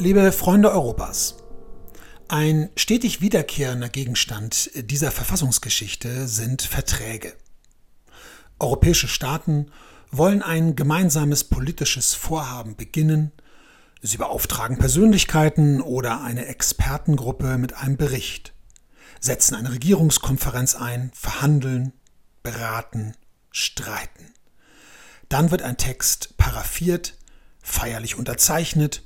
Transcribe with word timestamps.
Liebe 0.00 0.32
Freunde 0.32 0.72
Europas, 0.72 1.36
ein 2.28 2.70
stetig 2.74 3.20
wiederkehrender 3.20 3.90
Gegenstand 3.90 4.70
dieser 4.74 5.10
Verfassungsgeschichte 5.10 6.26
sind 6.26 6.62
Verträge. 6.62 7.34
Europäische 8.58 9.08
Staaten 9.08 9.70
wollen 10.10 10.40
ein 10.40 10.74
gemeinsames 10.74 11.44
politisches 11.44 12.14
Vorhaben 12.14 12.76
beginnen, 12.76 13.32
sie 14.00 14.16
beauftragen 14.16 14.78
Persönlichkeiten 14.78 15.82
oder 15.82 16.22
eine 16.22 16.46
Expertengruppe 16.46 17.58
mit 17.58 17.74
einem 17.74 17.98
Bericht, 17.98 18.54
setzen 19.20 19.54
eine 19.54 19.70
Regierungskonferenz 19.70 20.76
ein, 20.76 21.10
verhandeln, 21.12 21.92
beraten, 22.42 23.16
streiten. 23.50 24.32
Dann 25.28 25.50
wird 25.50 25.60
ein 25.60 25.76
Text 25.76 26.38
paraffiert, 26.38 27.18
feierlich 27.60 28.16
unterzeichnet 28.16 29.02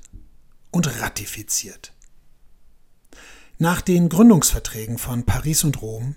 und 0.74 1.01
ratifiziert. 1.01 1.92
Nach 3.59 3.80
den 3.80 4.09
Gründungsverträgen 4.09 4.98
von 4.98 5.24
Paris 5.24 5.62
und 5.62 5.80
Rom 5.80 6.16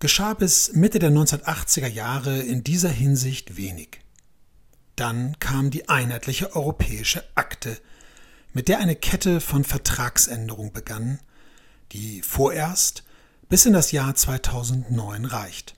geschah 0.00 0.34
bis 0.34 0.72
Mitte 0.72 0.98
der 0.98 1.10
1980er 1.10 1.86
Jahre 1.86 2.40
in 2.40 2.64
dieser 2.64 2.88
Hinsicht 2.88 3.56
wenig. 3.56 4.00
Dann 4.96 5.38
kam 5.38 5.70
die 5.70 5.88
einheitliche 5.88 6.54
europäische 6.56 7.22
Akte, 7.36 7.78
mit 8.52 8.66
der 8.68 8.78
eine 8.78 8.96
Kette 8.96 9.40
von 9.40 9.62
Vertragsänderungen 9.62 10.72
begann, 10.72 11.20
die 11.92 12.22
vorerst 12.22 13.04
bis 13.48 13.64
in 13.64 13.72
das 13.72 13.92
Jahr 13.92 14.14
2009 14.14 15.24
reicht. 15.24 15.76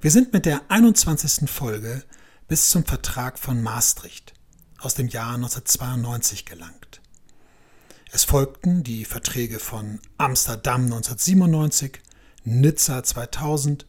Wir 0.00 0.12
sind 0.12 0.32
mit 0.32 0.46
der 0.46 0.62
21. 0.68 1.50
Folge 1.50 2.04
bis 2.46 2.70
zum 2.70 2.84
Vertrag 2.84 3.38
von 3.38 3.62
Maastricht 3.62 4.37
aus 4.78 4.94
dem 4.94 5.08
Jahr 5.08 5.34
1992 5.34 6.44
gelangt. 6.44 7.00
Es 8.10 8.24
folgten 8.24 8.82
die 8.82 9.04
Verträge 9.04 9.58
von 9.58 10.00
Amsterdam 10.16 10.84
1997, 10.84 12.00
Nizza 12.44 13.02
2000, 13.02 13.86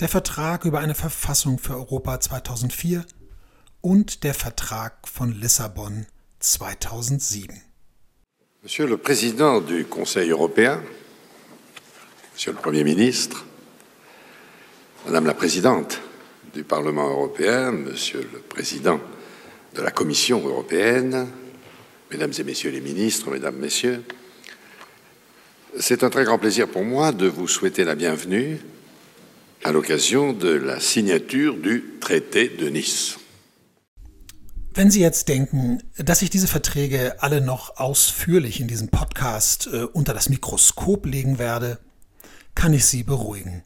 der 0.00 0.08
Vertrag 0.08 0.64
über 0.64 0.80
eine 0.80 0.94
Verfassung 0.94 1.58
für 1.58 1.74
Europa 1.74 2.20
2004 2.20 3.04
und 3.82 4.24
der 4.24 4.32
Vertrag 4.32 5.06
von 5.06 5.32
Lissabon 5.32 6.06
2007. 6.38 7.60
Monsieur 8.62 8.88
le 8.88 8.96
Président 8.96 9.60
du 9.60 9.84
Conseil 9.84 10.30
européen, 10.30 10.82
Monsieur 12.32 12.54
le 12.54 12.60
Premier 12.60 12.84
ministre, 12.84 13.44
Madame 15.04 15.26
la 15.26 15.34
Présidente 15.34 16.00
du 16.54 16.64
Parlement 16.64 17.08
européen, 17.08 17.72
Monsieur 17.72 18.26
le 18.32 18.38
Président 18.40 19.00
de 19.74 19.82
la 19.82 19.90
Commission 19.90 20.46
européenne, 20.46 21.28
Mesdames 22.10 22.32
et 22.38 22.42
Messieurs 22.42 22.70
les 22.70 22.80
ministres, 22.80 23.30
Mesdames, 23.30 23.56
Messieurs, 23.56 24.02
c'est 25.78 26.02
un 26.02 26.10
très 26.10 26.24
grand 26.24 26.38
plaisir 26.38 26.68
pour 26.68 26.84
moi 26.84 27.12
de 27.12 27.26
vous 27.26 27.46
souhaiter 27.46 27.84
la 27.84 27.94
bienvenue 27.94 28.58
à 29.62 29.70
l'occasion 29.70 30.32
de 30.32 30.48
la 30.48 30.80
signature 30.80 31.56
du 31.56 31.84
traité 32.00 32.48
de 32.48 32.68
Nice. 32.68 33.16
Wenn 34.74 34.90
Sie 34.90 35.00
jetzt 35.00 35.28
denken, 35.28 35.82
dass 35.98 36.22
ich 36.22 36.30
diese 36.30 36.46
Verträge 36.46 37.20
alle 37.22 37.40
noch 37.40 37.76
ausführlich 37.76 38.60
in 38.60 38.68
diesem 38.68 38.88
Podcast 38.88 39.68
äh, 39.72 39.82
unter 39.82 40.14
das 40.14 40.28
Mikroskop 40.28 41.06
legen 41.06 41.38
werde, 41.38 41.78
kann 42.54 42.72
ich 42.72 42.84
Sie 42.86 43.02
beruhigen. 43.02 43.64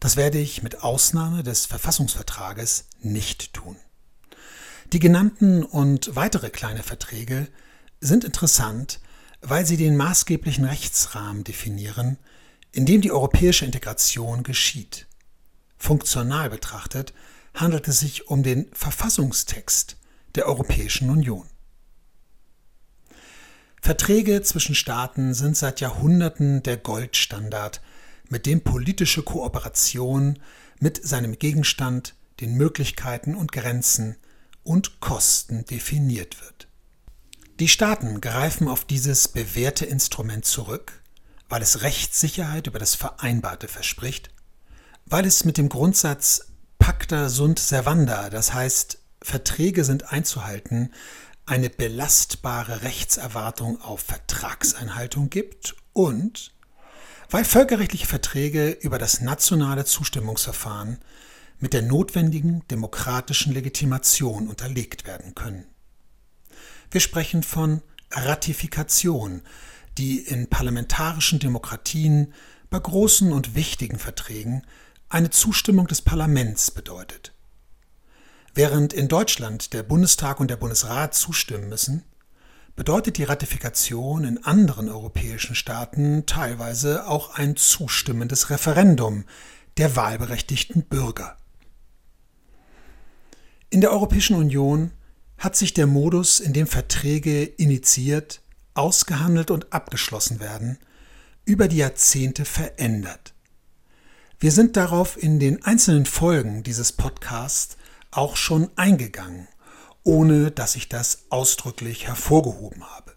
Das 0.00 0.16
werde 0.16 0.38
ich 0.38 0.62
mit 0.62 0.82
Ausnahme 0.82 1.42
des 1.44 1.66
Verfassungsvertrages 1.66 2.86
nicht 3.00 3.54
tun. 3.54 3.76
Die 4.92 4.98
genannten 4.98 5.64
und 5.64 6.14
weitere 6.14 6.50
kleine 6.50 6.82
Verträge 6.82 7.48
sind 8.00 8.24
interessant, 8.24 9.00
weil 9.40 9.66
sie 9.66 9.76
den 9.76 9.96
maßgeblichen 9.96 10.64
Rechtsrahmen 10.64 11.44
definieren, 11.44 12.18
in 12.72 12.86
dem 12.86 13.00
die 13.00 13.12
europäische 13.12 13.64
Integration 13.64 14.42
geschieht. 14.42 15.06
Funktional 15.76 16.50
betrachtet 16.50 17.12
handelt 17.54 17.88
es 17.88 18.00
sich 18.00 18.28
um 18.28 18.42
den 18.42 18.66
Verfassungstext 18.72 19.96
der 20.34 20.46
Europäischen 20.46 21.10
Union. 21.10 21.46
Verträge 23.80 24.42
zwischen 24.42 24.74
Staaten 24.74 25.34
sind 25.34 25.56
seit 25.56 25.80
Jahrhunderten 25.80 26.62
der 26.62 26.78
Goldstandard, 26.78 27.82
mit 28.30 28.46
dem 28.46 28.62
politische 28.62 29.22
Kooperation 29.22 30.38
mit 30.80 31.06
seinem 31.06 31.38
Gegenstand, 31.38 32.14
den 32.40 32.54
Möglichkeiten 32.54 33.34
und 33.34 33.52
Grenzen 33.52 34.16
und 34.64 35.00
Kosten 35.00 35.64
definiert 35.64 36.40
wird. 36.42 36.68
Die 37.60 37.68
Staaten 37.68 38.20
greifen 38.20 38.66
auf 38.66 38.84
dieses 38.84 39.28
bewährte 39.28 39.86
Instrument 39.86 40.44
zurück, 40.44 41.02
weil 41.48 41.62
es 41.62 41.82
Rechtssicherheit 41.82 42.66
über 42.66 42.80
das 42.80 42.96
Vereinbarte 42.96 43.68
verspricht, 43.68 44.30
weil 45.06 45.24
es 45.24 45.44
mit 45.44 45.58
dem 45.58 45.68
Grundsatz 45.68 46.46
Pacta 46.78 47.28
sunt 47.28 47.60
servanda, 47.60 48.28
das 48.30 48.52
heißt 48.52 48.98
Verträge 49.22 49.84
sind 49.84 50.12
einzuhalten, 50.12 50.92
eine 51.46 51.70
belastbare 51.70 52.82
Rechtserwartung 52.82 53.80
auf 53.80 54.00
Vertragseinhaltung 54.00 55.30
gibt 55.30 55.76
und 55.92 56.52
weil 57.30 57.44
völkerrechtliche 57.44 58.06
Verträge 58.06 58.70
über 58.70 58.98
das 58.98 59.20
nationale 59.20 59.84
Zustimmungsverfahren 59.84 60.98
mit 61.64 61.72
der 61.72 61.80
notwendigen 61.80 62.62
demokratischen 62.70 63.54
Legitimation 63.54 64.48
unterlegt 64.48 65.06
werden 65.06 65.34
können. 65.34 65.64
Wir 66.90 67.00
sprechen 67.00 67.42
von 67.42 67.80
Ratifikation, 68.10 69.40
die 69.96 70.18
in 70.18 70.50
parlamentarischen 70.50 71.38
Demokratien 71.38 72.34
bei 72.68 72.78
großen 72.78 73.32
und 73.32 73.54
wichtigen 73.54 73.98
Verträgen 73.98 74.60
eine 75.08 75.30
Zustimmung 75.30 75.86
des 75.86 76.02
Parlaments 76.02 76.70
bedeutet. 76.70 77.32
Während 78.52 78.92
in 78.92 79.08
Deutschland 79.08 79.72
der 79.72 79.84
Bundestag 79.84 80.40
und 80.40 80.50
der 80.50 80.56
Bundesrat 80.56 81.14
zustimmen 81.14 81.70
müssen, 81.70 82.04
bedeutet 82.76 83.16
die 83.16 83.24
Ratifikation 83.24 84.24
in 84.24 84.44
anderen 84.44 84.90
europäischen 84.90 85.54
Staaten 85.54 86.26
teilweise 86.26 87.06
auch 87.06 87.36
ein 87.36 87.56
zustimmendes 87.56 88.50
Referendum 88.50 89.24
der 89.78 89.96
wahlberechtigten 89.96 90.82
Bürger. 90.82 91.38
In 93.74 93.80
der 93.80 93.90
Europäischen 93.90 94.36
Union 94.36 94.92
hat 95.36 95.56
sich 95.56 95.74
der 95.74 95.88
Modus, 95.88 96.38
in 96.38 96.52
dem 96.52 96.68
Verträge 96.68 97.42
initiiert, 97.42 98.40
ausgehandelt 98.74 99.50
und 99.50 99.72
abgeschlossen 99.72 100.38
werden, 100.38 100.78
über 101.44 101.66
die 101.66 101.78
Jahrzehnte 101.78 102.44
verändert. 102.44 103.34
Wir 104.38 104.52
sind 104.52 104.76
darauf 104.76 105.20
in 105.20 105.40
den 105.40 105.64
einzelnen 105.64 106.06
Folgen 106.06 106.62
dieses 106.62 106.92
Podcasts 106.92 107.76
auch 108.12 108.36
schon 108.36 108.70
eingegangen, 108.76 109.48
ohne 110.04 110.52
dass 110.52 110.76
ich 110.76 110.88
das 110.88 111.24
ausdrücklich 111.30 112.06
hervorgehoben 112.06 112.84
habe. 112.84 113.16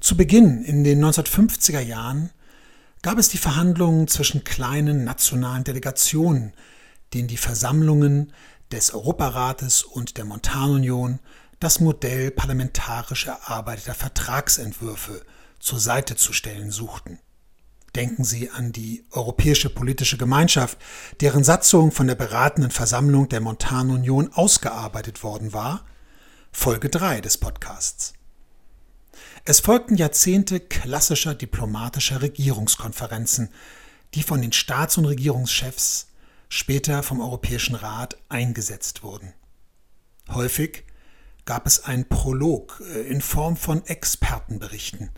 Zu 0.00 0.18
Beginn 0.18 0.62
in 0.64 0.84
den 0.84 1.02
1950er 1.02 1.80
Jahren 1.80 2.28
gab 3.00 3.16
es 3.16 3.30
die 3.30 3.38
Verhandlungen 3.38 4.06
zwischen 4.06 4.44
kleinen 4.44 5.04
nationalen 5.04 5.64
Delegationen, 5.64 6.52
denen 7.14 7.28
die 7.28 7.38
Versammlungen 7.38 8.34
des 8.72 8.92
Europarates 8.92 9.82
und 9.82 10.16
der 10.16 10.24
Montanunion 10.24 11.18
das 11.58 11.80
Modell 11.80 12.30
parlamentarisch 12.30 13.26
erarbeiteter 13.26 13.94
Vertragsentwürfe 13.94 15.24
zur 15.58 15.78
Seite 15.78 16.16
zu 16.16 16.32
stellen 16.32 16.70
suchten. 16.70 17.18
Denken 17.94 18.24
Sie 18.24 18.50
an 18.50 18.72
die 18.72 19.04
Europäische 19.10 19.68
Politische 19.68 20.16
Gemeinschaft, 20.16 20.78
deren 21.20 21.42
Satzung 21.42 21.90
von 21.90 22.06
der 22.06 22.14
beratenden 22.14 22.70
Versammlung 22.70 23.28
der 23.28 23.40
Montanunion 23.40 24.32
ausgearbeitet 24.32 25.22
worden 25.22 25.52
war. 25.52 25.84
Folge 26.52 26.88
3 26.88 27.20
des 27.20 27.36
Podcasts. 27.36 28.14
Es 29.44 29.60
folgten 29.60 29.96
Jahrzehnte 29.96 30.60
klassischer 30.60 31.34
diplomatischer 31.34 32.22
Regierungskonferenzen, 32.22 33.48
die 34.14 34.22
von 34.22 34.40
den 34.40 34.52
Staats- 34.52 34.96
und 34.96 35.06
Regierungschefs 35.06 36.09
später 36.50 37.02
vom 37.02 37.22
Europäischen 37.22 37.76
Rat 37.76 38.18
eingesetzt 38.28 39.02
wurden. 39.02 39.32
Häufig 40.28 40.84
gab 41.46 41.66
es 41.66 41.84
einen 41.84 42.08
Prolog 42.08 42.82
äh, 42.92 43.02
in 43.02 43.22
Form 43.22 43.56
von 43.56 43.86
Expertenberichten. 43.86 45.08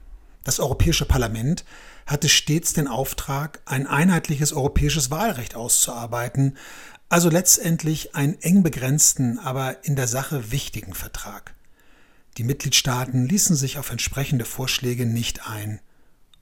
Das 0.44 0.60
Europäische 0.60 1.06
Parlament 1.06 1.64
hatte 2.06 2.28
stets 2.28 2.74
den 2.74 2.86
Auftrag, 2.86 3.62
ein 3.64 3.86
einheitliches 3.86 4.52
europäisches 4.52 5.10
Wahlrecht 5.10 5.54
auszuarbeiten, 5.54 6.56
also 7.08 7.28
letztendlich 7.28 8.14
einen 8.14 8.40
eng 8.40 8.62
begrenzten, 8.62 9.38
aber 9.38 9.84
in 9.84 9.96
der 9.96 10.08
Sache 10.08 10.52
wichtigen 10.52 10.94
Vertrag. 10.94 11.54
Die 12.38 12.44
Mitgliedstaaten 12.44 13.26
ließen 13.26 13.56
sich 13.56 13.78
auf 13.78 13.90
entsprechende 13.90 14.44
Vorschläge 14.44 15.06
nicht 15.06 15.48
ein 15.48 15.80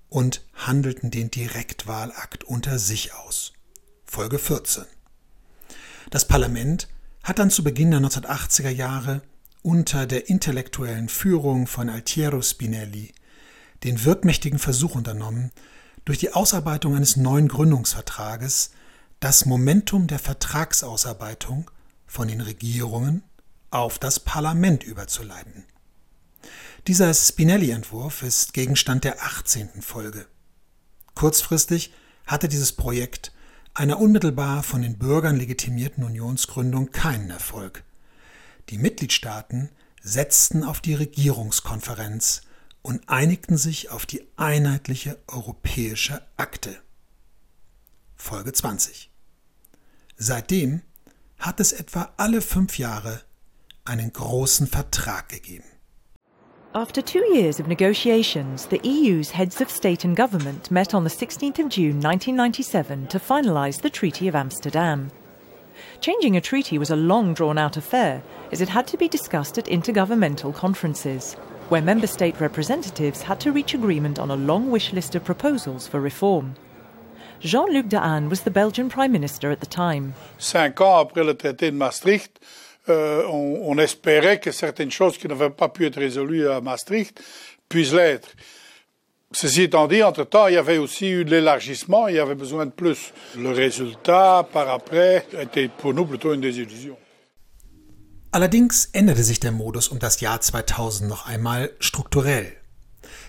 und 0.08 0.44
handelten 0.54 1.10
den 1.10 1.30
Direktwahlakt 1.30 2.44
unter 2.44 2.78
sich 2.78 3.14
aus. 3.14 3.52
Folge 4.12 4.40
14. 4.40 4.86
Das 6.10 6.26
Parlament 6.26 6.88
hat 7.22 7.38
dann 7.38 7.48
zu 7.48 7.62
Beginn 7.62 7.92
der 7.92 8.00
1980er 8.00 8.68
Jahre 8.68 9.22
unter 9.62 10.04
der 10.04 10.28
intellektuellen 10.28 11.08
Führung 11.08 11.68
von 11.68 11.88
Altiero 11.88 12.42
Spinelli 12.42 13.14
den 13.84 14.04
wirkmächtigen 14.04 14.58
Versuch 14.58 14.96
unternommen, 14.96 15.52
durch 16.04 16.18
die 16.18 16.32
Ausarbeitung 16.32 16.96
eines 16.96 17.16
neuen 17.16 17.46
Gründungsvertrages 17.46 18.72
das 19.20 19.46
Momentum 19.46 20.08
der 20.08 20.18
Vertragsausarbeitung 20.18 21.70
von 22.08 22.26
den 22.26 22.40
Regierungen 22.40 23.22
auf 23.70 24.00
das 24.00 24.18
Parlament 24.18 24.82
überzuleiten. 24.82 25.66
Dieser 26.88 27.14
Spinelli-Entwurf 27.14 28.24
ist 28.24 28.54
Gegenstand 28.54 29.04
der 29.04 29.22
18. 29.22 29.82
Folge. 29.82 30.26
Kurzfristig 31.14 31.92
hatte 32.26 32.48
dieses 32.48 32.72
Projekt 32.72 33.30
einer 33.80 33.98
unmittelbar 33.98 34.62
von 34.62 34.82
den 34.82 34.98
Bürgern 34.98 35.36
legitimierten 35.36 36.04
Unionsgründung 36.04 36.90
keinen 36.90 37.30
Erfolg. 37.30 37.82
Die 38.68 38.76
Mitgliedstaaten 38.76 39.70
setzten 40.02 40.64
auf 40.64 40.82
die 40.82 40.92
Regierungskonferenz 40.92 42.42
und 42.82 43.08
einigten 43.08 43.56
sich 43.56 43.88
auf 43.88 44.04
die 44.04 44.28
einheitliche 44.36 45.16
europäische 45.28 46.20
Akte. 46.36 46.76
Folge 48.16 48.52
20. 48.52 49.10
Seitdem 50.18 50.82
hat 51.38 51.58
es 51.58 51.72
etwa 51.72 52.12
alle 52.18 52.42
fünf 52.42 52.76
Jahre 52.76 53.22
einen 53.86 54.12
großen 54.12 54.66
Vertrag 54.66 55.30
gegeben. 55.30 55.69
After 56.72 57.02
two 57.02 57.34
years 57.34 57.58
of 57.58 57.66
negotiations, 57.66 58.66
the 58.66 58.80
EU's 58.84 59.32
heads 59.32 59.60
of 59.60 59.68
state 59.68 60.04
and 60.04 60.14
government 60.14 60.70
met 60.70 60.94
on 60.94 61.02
the 61.02 61.10
16th 61.10 61.58
of 61.58 61.68
June 61.68 62.00
1997 62.00 63.08
to 63.08 63.18
finalise 63.18 63.80
the 63.80 63.90
Treaty 63.90 64.28
of 64.28 64.36
Amsterdam. 64.36 65.10
Changing 66.00 66.36
a 66.36 66.40
treaty 66.40 66.78
was 66.78 66.90
a 66.90 66.94
long 66.94 67.34
drawn 67.34 67.58
out 67.58 67.76
affair, 67.76 68.22
as 68.52 68.60
it 68.60 68.68
had 68.68 68.86
to 68.86 68.96
be 68.96 69.08
discussed 69.08 69.58
at 69.58 69.64
intergovernmental 69.64 70.54
conferences, 70.54 71.34
where 71.70 71.82
member 71.82 72.06
state 72.06 72.40
representatives 72.40 73.22
had 73.22 73.40
to 73.40 73.50
reach 73.50 73.74
agreement 73.74 74.20
on 74.20 74.30
a 74.30 74.36
long 74.36 74.70
wish 74.70 74.92
list 74.92 75.16
of 75.16 75.24
proposals 75.24 75.88
for 75.88 76.00
reform. 76.00 76.54
Jean 77.40 77.72
Luc 77.72 77.86
Dehaene 77.86 78.30
was 78.30 78.42
the 78.42 78.50
Belgian 78.50 78.88
Prime 78.88 79.10
Minister 79.10 79.50
at 79.50 79.58
the 79.58 79.66
time. 79.66 80.14
Cinq 80.38 80.80
ans 80.80 81.00
après 81.00 81.24
le 81.24 81.34
traité 81.34 81.72
de 81.72 81.76
Maastricht, 81.76 82.38
euh, 82.88 83.24
on, 83.28 83.60
on, 83.64 83.78
espérait 83.78 84.40
que 84.40 84.52
certaines 84.52 84.90
choses 84.90 85.18
qui 85.18 85.28
n'avaient 85.28 85.50
pas 85.50 85.68
pu 85.68 85.86
être 85.86 85.98
résolues 85.98 86.48
à 86.48 86.60
Maastricht 86.60 87.20
puissent 87.68 87.92
l'être. 87.92 88.28
Ceci 89.32 89.62
étant 89.62 89.86
dit, 89.86 90.02
entre-temps, 90.02 90.48
il 90.48 90.54
y 90.54 90.56
avait 90.56 90.78
aussi 90.78 91.08
eu 91.08 91.22
l'élargissement, 91.22 92.08
il 92.08 92.16
y 92.16 92.18
avait 92.18 92.34
besoin 92.34 92.66
de 92.66 92.72
plus. 92.72 93.12
Le 93.36 93.50
résultat, 93.50 94.48
par 94.52 94.68
après, 94.68 95.24
était 95.40 95.68
pour 95.68 95.94
nous 95.94 96.04
plutôt 96.04 96.34
une 96.34 96.40
désillusion. 96.40 96.96
Allerdings 98.32 98.88
änderte 98.92 99.24
sich 99.24 99.40
der 99.40 99.50
Modus 99.50 99.88
um 99.88 99.98
das 99.98 100.20
Jahr 100.20 100.40
2000 100.40 101.08
noch 101.08 101.26
einmal 101.26 101.70
strukturell. 101.80 102.56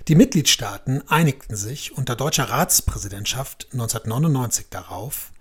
Die 0.08 0.16
Mitgliedstaaten 0.16 1.04
einigten 1.08 1.56
sich 1.56 1.96
unter 1.98 2.16
deutscher 2.16 2.46
Ratspräsidentschaft 2.46 3.68
1999 3.74 4.68
darauf, 4.70 5.32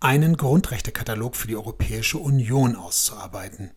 einen 0.00 0.36
Grundrechtekatalog 0.36 1.34
für 1.34 1.48
die 1.48 1.56
Europäische 1.56 2.18
Union 2.18 2.76
auszuarbeiten. 2.76 3.72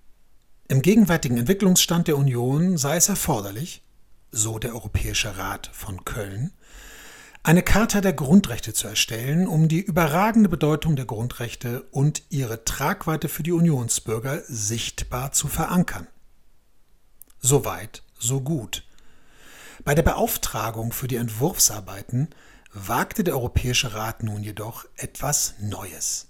Im 0.68 0.82
gegenwärtigen 0.82 1.38
Entwicklungsstand 1.38 2.08
der 2.08 2.18
Union 2.18 2.78
sei 2.78 2.96
es 2.96 3.10
erforderlich, 3.10 3.84
so 4.32 4.60
der 4.60 4.74
Europäische 4.74 5.38
Rat 5.38 5.70
von 5.74 6.06
Köln, 6.06 6.54
eine 7.44 7.64
Charta 7.64 8.02
der 8.02 8.14
Grundrechte 8.14 8.72
zu 8.72 8.88
erstellen, 8.88 9.48
um 9.48 9.68
die 9.68 9.82
überragende 9.82 10.48
Bedeutung 10.48 10.96
der 10.96 11.06
Grundrechte 11.06 11.82
und 11.90 12.22
ihre 12.30 12.66
Tragweite 12.66 13.30
für 13.30 13.42
die 13.42 13.52
Unionsbürger 13.52 14.44
sichtbar 14.48 15.32
zu 15.32 15.48
verankern. 15.48 16.08
Soweit, 17.40 18.04
so 18.20 18.42
gut. 18.42 18.84
Bei 19.84 19.96
der 19.96 20.04
Beauftragung 20.04 20.92
für 20.92 21.08
die 21.08 21.16
Entwurfsarbeiten 21.16 22.30
wagte 22.74 23.24
der 23.24 23.36
Europäische 23.36 23.94
Rat 23.94 24.24
nun 24.24 24.44
jedoch 24.44 24.86
etwas 24.96 25.56
Neues. 25.60 26.28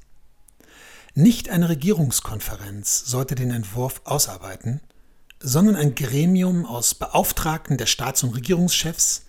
Nicht 1.14 1.50
eine 1.50 1.70
Regierungskonferenz 1.70 3.06
sollte 3.06 3.36
den 3.36 3.52
Entwurf 3.52 4.02
ausarbeiten, 4.06 4.82
sondern 5.40 5.76
ein 5.76 5.96
Gremium 5.96 6.66
aus 6.66 6.96
Beauftragten 6.96 7.78
der 7.78 7.86
Staats- 7.86 8.24
und 8.24 8.36
Regierungschefs, 8.36 9.24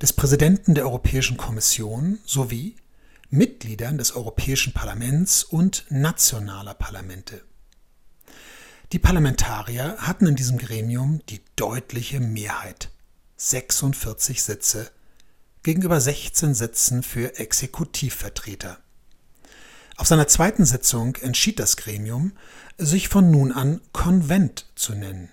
des 0.00 0.12
Präsidenten 0.12 0.74
der 0.74 0.84
Europäischen 0.84 1.36
Kommission 1.36 2.18
sowie 2.24 2.76
Mitgliedern 3.30 3.98
des 3.98 4.14
Europäischen 4.14 4.72
Parlaments 4.72 5.44
und 5.44 5.84
nationaler 5.90 6.74
Parlamente. 6.74 7.42
Die 8.92 8.98
Parlamentarier 8.98 9.96
hatten 9.98 10.26
in 10.26 10.36
diesem 10.36 10.58
Gremium 10.58 11.20
die 11.28 11.40
deutliche 11.56 12.20
Mehrheit, 12.20 12.90
46 13.36 14.42
Sitze 14.42 14.90
gegenüber 15.62 16.00
16 16.00 16.54
Sitzen 16.54 17.02
für 17.02 17.38
Exekutivvertreter. 17.38 18.78
Auf 19.96 20.08
seiner 20.08 20.26
zweiten 20.26 20.64
Sitzung 20.64 21.16
entschied 21.16 21.60
das 21.60 21.76
Gremium, 21.76 22.32
sich 22.78 23.08
von 23.08 23.30
nun 23.30 23.52
an 23.52 23.80
Konvent 23.92 24.66
zu 24.74 24.94
nennen. 24.94 25.28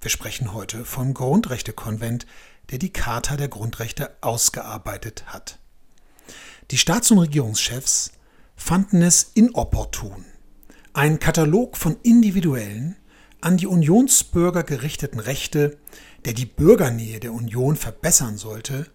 Wir 0.00 0.10
sprechen 0.10 0.52
heute 0.52 0.84
vom 0.84 1.14
Grundrechtekonvent, 1.14 2.26
der 2.70 2.78
die 2.78 2.92
Charta 2.92 3.36
der 3.36 3.48
Grundrechte 3.48 4.14
ausgearbeitet 4.20 5.24
hat. 5.26 5.58
Die 6.70 6.78
Staats- 6.78 7.10
und 7.10 7.18
Regierungschefs 7.18 8.12
fanden 8.56 9.02
es 9.02 9.30
inopportun, 9.34 10.26
einen 10.92 11.18
Katalog 11.18 11.76
von 11.76 11.96
individuellen, 12.02 12.96
an 13.40 13.56
die 13.56 13.66
Unionsbürger 13.66 14.64
gerichteten 14.64 15.18
Rechte, 15.18 15.78
der 16.26 16.34
die 16.34 16.44
Bürgernähe 16.44 17.20
der 17.20 17.32
Union 17.32 17.76
verbessern 17.76 18.36
sollte, 18.36 18.86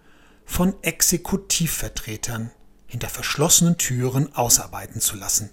von 0.45 0.75
Exekutivvertretern 0.83 2.51
hinter 2.87 3.09
verschlossenen 3.09 3.77
Türen 3.77 4.33
ausarbeiten 4.35 5.01
zu 5.01 5.15
lassen. 5.15 5.49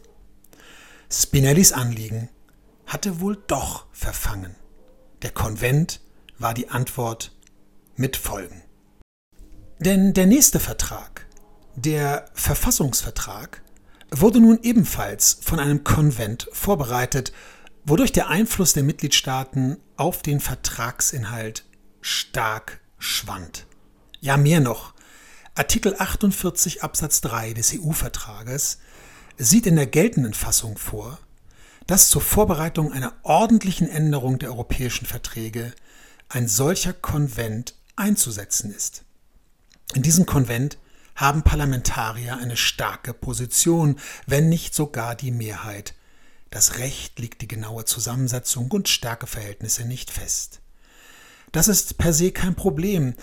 Spinellis 1.11 1.73
Anliegen 1.73 2.29
hatte 2.87 3.21
wohl 3.21 3.43
doch 3.47 3.87
verfangen. 3.93 4.55
Der 5.23 5.31
Konvent 5.31 6.01
war 6.39 6.55
die 6.55 6.69
Antwort 6.69 7.33
mit 7.97 8.17
Folgen. 8.17 8.63
Denn 9.79 10.15
der 10.15 10.27
nächste 10.27 10.61
Vertrag, 10.61 11.27
der 11.75 12.27
Verfassungsvertrag, 12.35 13.63
wurde 14.11 14.41
nun 14.41 14.61
ebenfalls 14.63 15.39
von 15.41 15.59
einem 15.59 15.85
Konvent 15.85 16.49
vorbereitet, 16.53 17.33
wodurch 17.85 18.13
der 18.13 18.29
Einfluss 18.29 18.75
der 18.75 18.83
Mitgliedstaaten 18.83 19.79
auf 19.97 20.23
den 20.23 20.39
Vertragsinhalt 20.39 21.65
stark 22.01 22.81
schwand. 22.99 23.67
Ja, 24.23 24.37
mehr 24.37 24.61
noch. 24.61 24.95
Artikel 25.57 25.97
48 25.99 26.85
Absatz 26.85 27.23
3 27.23 27.55
des 27.55 27.75
EU-Vertrages 27.75 28.79
sieht 29.37 29.67
in 29.67 29.75
der 29.75 29.89
geltenden 29.89 30.33
Fassung 30.33 30.79
vor, 30.79 31.19
dass 31.89 32.09
zur 32.09 32.23
Vorbereitung 32.23 32.93
einer 32.93 33.15
ordentlichen 33.25 33.89
Änderung 33.89 34.39
der 34.39 34.51
europäischen 34.51 35.07
Verträge 35.07 35.75
ein 36.29 36.47
solcher 36.47 36.93
Konvent 36.93 37.75
einzusetzen 37.97 38.73
ist. 38.73 39.03
In 39.93 40.03
diesem 40.03 40.25
Konvent 40.25 40.79
haben 41.17 41.43
Parlamentarier 41.43 42.37
eine 42.37 42.57
starke 42.57 43.13
Position, 43.15 43.99
wenn 44.29 44.49
nicht 44.49 44.73
sogar 44.73 45.17
die 45.17 45.33
Mehrheit. 45.33 45.95
Das 46.51 46.79
Recht 46.79 47.19
liegt 47.19 47.43
die 47.43 47.49
genaue 47.49 47.87
Zusammensetzung 47.87 48.71
und 48.71 48.89
Stärkeverhältnisse 48.89 49.85
nicht 49.85 50.13
fest. 50.13 50.61
Das 51.51 51.67
ist 51.69 51.99
per 51.99 52.13
se 52.13 52.31
kein 52.31 52.55
Problem. 52.55 53.15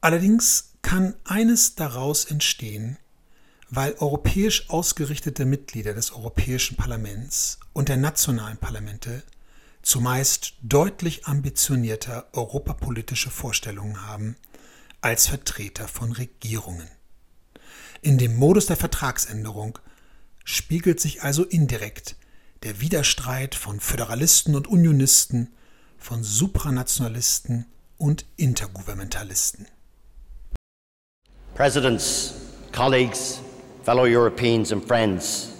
Allerdings 0.00 0.74
kann 0.82 1.14
eines 1.24 1.74
daraus 1.74 2.24
entstehen, 2.24 2.98
weil 3.70 3.94
europäisch 3.94 4.70
ausgerichtete 4.70 5.44
Mitglieder 5.44 5.94
des 5.94 6.12
Europäischen 6.12 6.76
Parlaments 6.76 7.58
und 7.72 7.88
der 7.88 7.96
nationalen 7.96 8.58
Parlamente 8.58 9.22
zumeist 9.82 10.54
deutlich 10.62 11.26
ambitionierter 11.26 12.28
europapolitische 12.32 13.30
Vorstellungen 13.30 14.06
haben 14.06 14.36
als 15.00 15.28
Vertreter 15.28 15.88
von 15.88 16.12
Regierungen. 16.12 16.88
In 18.02 18.18
dem 18.18 18.36
Modus 18.36 18.66
der 18.66 18.76
Vertragsänderung 18.76 19.78
spiegelt 20.44 21.00
sich 21.00 21.22
also 21.22 21.44
indirekt 21.44 22.16
der 22.62 22.80
Widerstreit 22.80 23.54
von 23.54 23.80
Föderalisten 23.80 24.54
und 24.54 24.66
Unionisten, 24.66 25.54
von 25.98 26.22
Supranationalisten 26.22 27.66
und 27.96 28.26
Intergouvernementalisten. 28.36 29.66
Presidents, 31.56 32.52
colleagues, 32.70 33.40
fellow 33.82 34.04
Europeans 34.04 34.72
and 34.72 34.86
friends, 34.86 35.56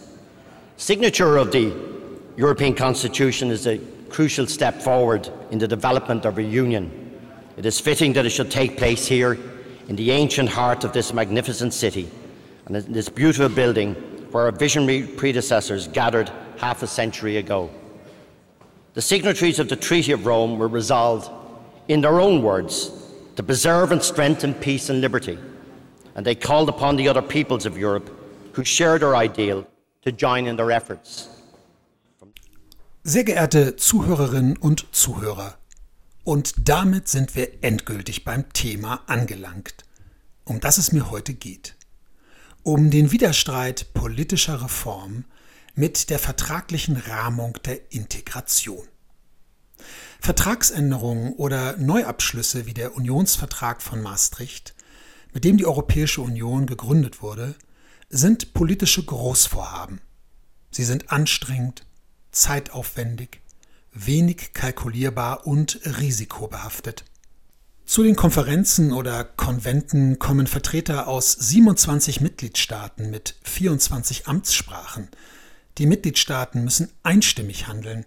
signature 0.76 1.38
of 1.38 1.52
the 1.52 1.74
European 2.36 2.74
Constitution 2.74 3.50
is 3.50 3.66
a 3.66 3.78
crucial 4.10 4.46
step 4.46 4.82
forward 4.82 5.26
in 5.50 5.58
the 5.58 5.66
development 5.66 6.26
of 6.26 6.36
a 6.36 6.42
union. 6.42 7.18
It 7.56 7.64
is 7.64 7.80
fitting 7.80 8.12
that 8.12 8.26
it 8.26 8.30
should 8.30 8.50
take 8.50 8.76
place 8.76 9.06
here 9.06 9.38
in 9.88 9.96
the 9.96 10.10
ancient 10.10 10.50
heart 10.50 10.84
of 10.84 10.92
this 10.92 11.14
magnificent 11.14 11.72
city 11.72 12.10
and 12.66 12.76
in 12.76 12.92
this 12.92 13.08
beautiful 13.08 13.48
building 13.48 13.94
where 14.32 14.44
our 14.44 14.52
visionary 14.52 15.02
predecessors 15.02 15.88
gathered 15.88 16.30
half 16.58 16.82
a 16.82 16.86
century 16.86 17.38
ago. 17.38 17.70
The 18.92 19.00
signatories 19.00 19.58
of 19.58 19.70
the 19.70 19.76
Treaty 19.76 20.12
of 20.12 20.26
Rome 20.26 20.58
were 20.58 20.68
resolved, 20.68 21.30
in 21.88 22.02
their 22.02 22.20
own 22.20 22.42
words, 22.42 22.90
to 23.36 23.42
preserve 23.42 23.92
and 23.92 24.02
strengthen 24.02 24.52
peace 24.52 24.90
and 24.90 25.00
liberty, 25.00 25.38
and 26.16 26.26
they 26.26 26.34
called 26.34 26.68
upon 26.68 26.96
the 26.96 27.08
other 27.08 27.22
peoples 27.22 27.66
of 27.66 27.78
Europe 27.78 28.10
who 28.54 28.64
shared 28.64 29.04
our 29.04 29.14
ideal 29.14 29.66
to 30.02 30.10
join 30.10 30.46
in 30.46 30.56
their 30.56 30.70
efforts. 30.70 31.28
Sehr 33.04 33.22
geehrte 33.22 33.76
Zuhörerinnen 33.76 34.56
und 34.56 34.86
Zuhörer, 34.92 35.58
und 36.24 36.68
damit 36.68 37.06
sind 37.06 37.36
wir 37.36 37.62
endgültig 37.62 38.24
beim 38.24 38.52
Thema 38.52 39.02
angelangt, 39.06 39.84
um 40.44 40.58
das 40.58 40.78
es 40.78 40.90
mir 40.90 41.10
heute 41.10 41.34
geht. 41.34 41.76
Um 42.64 42.90
den 42.90 43.12
Widerstreit 43.12 43.94
politischer 43.94 44.60
Reform 44.60 45.24
mit 45.76 46.10
der 46.10 46.18
vertraglichen 46.18 46.96
Rahmung 46.96 47.58
der 47.64 47.92
Integration. 47.92 48.88
Vertragsänderungen 50.20 51.34
oder 51.34 51.76
Neuabschlüsse 51.76 52.66
wie 52.66 52.74
der 52.74 52.96
Unionsvertrag 52.96 53.80
von 53.80 54.02
Maastricht, 54.02 54.75
mit 55.36 55.44
dem 55.44 55.58
die 55.58 55.66
Europäische 55.66 56.22
Union 56.22 56.64
gegründet 56.64 57.20
wurde, 57.20 57.56
sind 58.08 58.54
politische 58.54 59.04
Großvorhaben. 59.04 60.00
Sie 60.70 60.82
sind 60.82 61.12
anstrengend, 61.12 61.84
zeitaufwendig, 62.32 63.42
wenig 63.92 64.54
kalkulierbar 64.54 65.46
und 65.46 65.78
risikobehaftet. 65.84 67.04
Zu 67.84 68.02
den 68.02 68.16
Konferenzen 68.16 68.94
oder 68.94 69.24
Konventen 69.24 70.18
kommen 70.18 70.46
Vertreter 70.46 71.06
aus 71.06 71.32
27 71.32 72.22
Mitgliedstaaten 72.22 73.10
mit 73.10 73.36
24 73.42 74.28
Amtssprachen. 74.28 75.10
Die 75.76 75.84
Mitgliedstaaten 75.84 76.64
müssen 76.64 76.88
einstimmig 77.02 77.66
handeln. 77.66 78.06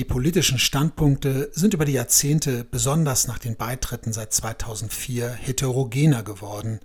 Die 0.00 0.06
politischen 0.06 0.58
Standpunkte 0.58 1.50
sind 1.52 1.74
über 1.74 1.84
die 1.84 1.92
Jahrzehnte, 1.92 2.64
besonders 2.64 3.26
nach 3.26 3.38
den 3.38 3.56
Beitritten 3.56 4.14
seit 4.14 4.32
2004, 4.32 5.28
heterogener 5.28 6.22
geworden. 6.22 6.80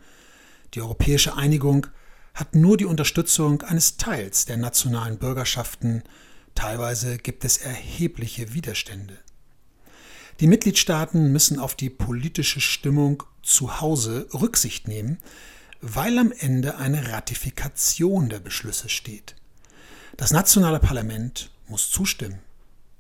Die 0.74 0.82
europäische 0.82 1.38
Einigung 1.38 1.88
hat 2.34 2.56
nur 2.56 2.76
die 2.76 2.84
Unterstützung 2.84 3.62
eines 3.62 3.96
Teils 3.96 4.44
der 4.48 4.58
nationalen 4.58 5.18
Bürgerschaften 5.18 6.04
Teilweise 6.56 7.18
gibt 7.18 7.46
es 7.46 7.56
erhebliche 7.56 8.54
Widerstände. 8.54 9.18
Die 10.42 10.48
Mitgliedstaaten 10.48 11.32
müssen 11.32 11.58
auf 11.58 11.76
die 11.76 11.90
politische 11.90 12.60
Stimmung 12.60 13.24
zu 13.42 13.80
Hause 13.80 14.28
Rücksicht 14.34 14.90
nehmen, 14.90 15.20
weil 15.80 16.20
am 16.20 16.34
Ende 16.38 16.76
eine 16.76 17.14
Ratifikation 17.14 18.28
der 18.28 18.40
Beschlüsse 18.40 18.90
steht. 18.90 19.36
Das 20.18 20.32
nationale 20.32 20.82
Parlament 20.82 21.50
muss 21.70 21.90
zustimmen. 21.90 22.40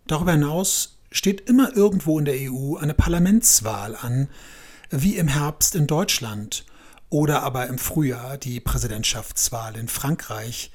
Darüber 0.08 0.34
hinaus 0.34 1.00
steht 1.12 1.50
immer 1.50 1.76
irgendwo 1.76 2.20
in 2.20 2.26
der 2.26 2.36
EU 2.52 2.76
eine 2.76 2.94
Parlamentswahl 2.94 3.96
an, 3.96 4.30
wie 4.90 5.16
im 5.16 5.28
Herbst 5.28 5.76
in 5.76 5.88
Deutschland 5.88 6.66
oder 7.10 7.44
aber 7.44 7.68
im 7.68 7.78
Frühjahr 7.78 8.38
die 8.38 8.60
Präsidentschaftswahl 8.60 9.78
in 9.78 9.88
Frankreich, 9.88 10.72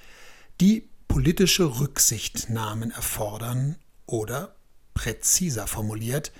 die 0.61 0.89
politische 1.09 1.81
Rücksichtnahmen 1.81 2.91
erfordern 2.91 3.77
oder, 4.07 4.55
präziser 4.95 5.67
formuliert, 5.67 6.33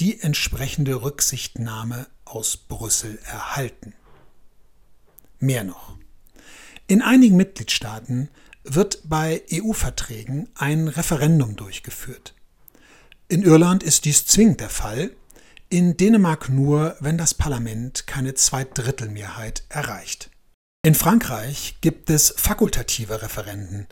die 0.00 0.20
entsprechende 0.20 1.02
Rücksichtnahme 1.02 2.06
aus 2.24 2.56
Brüssel 2.56 3.18
erhalten. 3.24 3.94
Mehr 5.38 5.64
noch. 5.64 5.96
In 6.86 7.02
einigen 7.02 7.36
Mitgliedstaaten 7.36 8.28
wird 8.64 9.00
bei 9.04 9.42
EU-Verträgen 9.52 10.48
ein 10.54 10.88
Referendum 10.88 11.56
durchgeführt. 11.56 12.34
In 13.28 13.42
Irland 13.42 13.82
ist 13.82 14.04
dies 14.04 14.26
zwingend 14.26 14.60
der 14.60 14.70
Fall, 14.70 15.10
in 15.68 15.96
Dänemark 15.96 16.48
nur, 16.48 16.96
wenn 17.00 17.18
das 17.18 17.34
Parlament 17.34 18.06
keine 18.06 18.34
Zweidrittelmehrheit 18.34 19.64
erreicht. 19.68 20.30
In 20.82 20.94
Frankreich 20.94 21.76
gibt 21.80 22.10
es 22.10 22.34
fakultative 22.36 23.22
Referenden. 23.22 23.86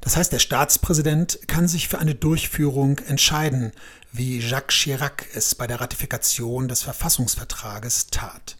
Das 0.00 0.16
heißt, 0.16 0.32
der 0.32 0.38
Staatspräsident 0.38 1.40
kann 1.46 1.68
sich 1.68 1.88
für 1.88 1.98
eine 1.98 2.14
Durchführung 2.14 2.98
entscheiden, 3.00 3.72
wie 4.12 4.38
Jacques 4.38 4.74
Chirac 4.74 5.26
es 5.34 5.54
bei 5.54 5.66
der 5.66 5.80
Ratifikation 5.80 6.68
des 6.68 6.82
Verfassungsvertrages 6.82 8.06
tat. 8.06 8.56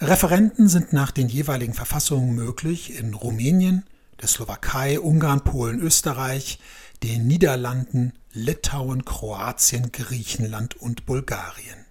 Referenden 0.00 0.68
sind 0.68 0.92
nach 0.92 1.10
den 1.10 1.28
jeweiligen 1.28 1.74
Verfassungen 1.74 2.34
möglich 2.34 2.98
in 2.98 3.14
Rumänien, 3.14 3.84
der 4.24 4.28
Slowakei, 4.30 4.98
Ungarn, 4.98 5.44
Polen, 5.44 5.80
Österreich, 5.80 6.58
den 7.02 7.26
Niederlanden, 7.26 8.14
Litauen, 8.32 9.04
Kroatien, 9.04 9.92
Griechenland 9.92 10.76
und 10.76 11.04
Bulgarien. 11.04 11.84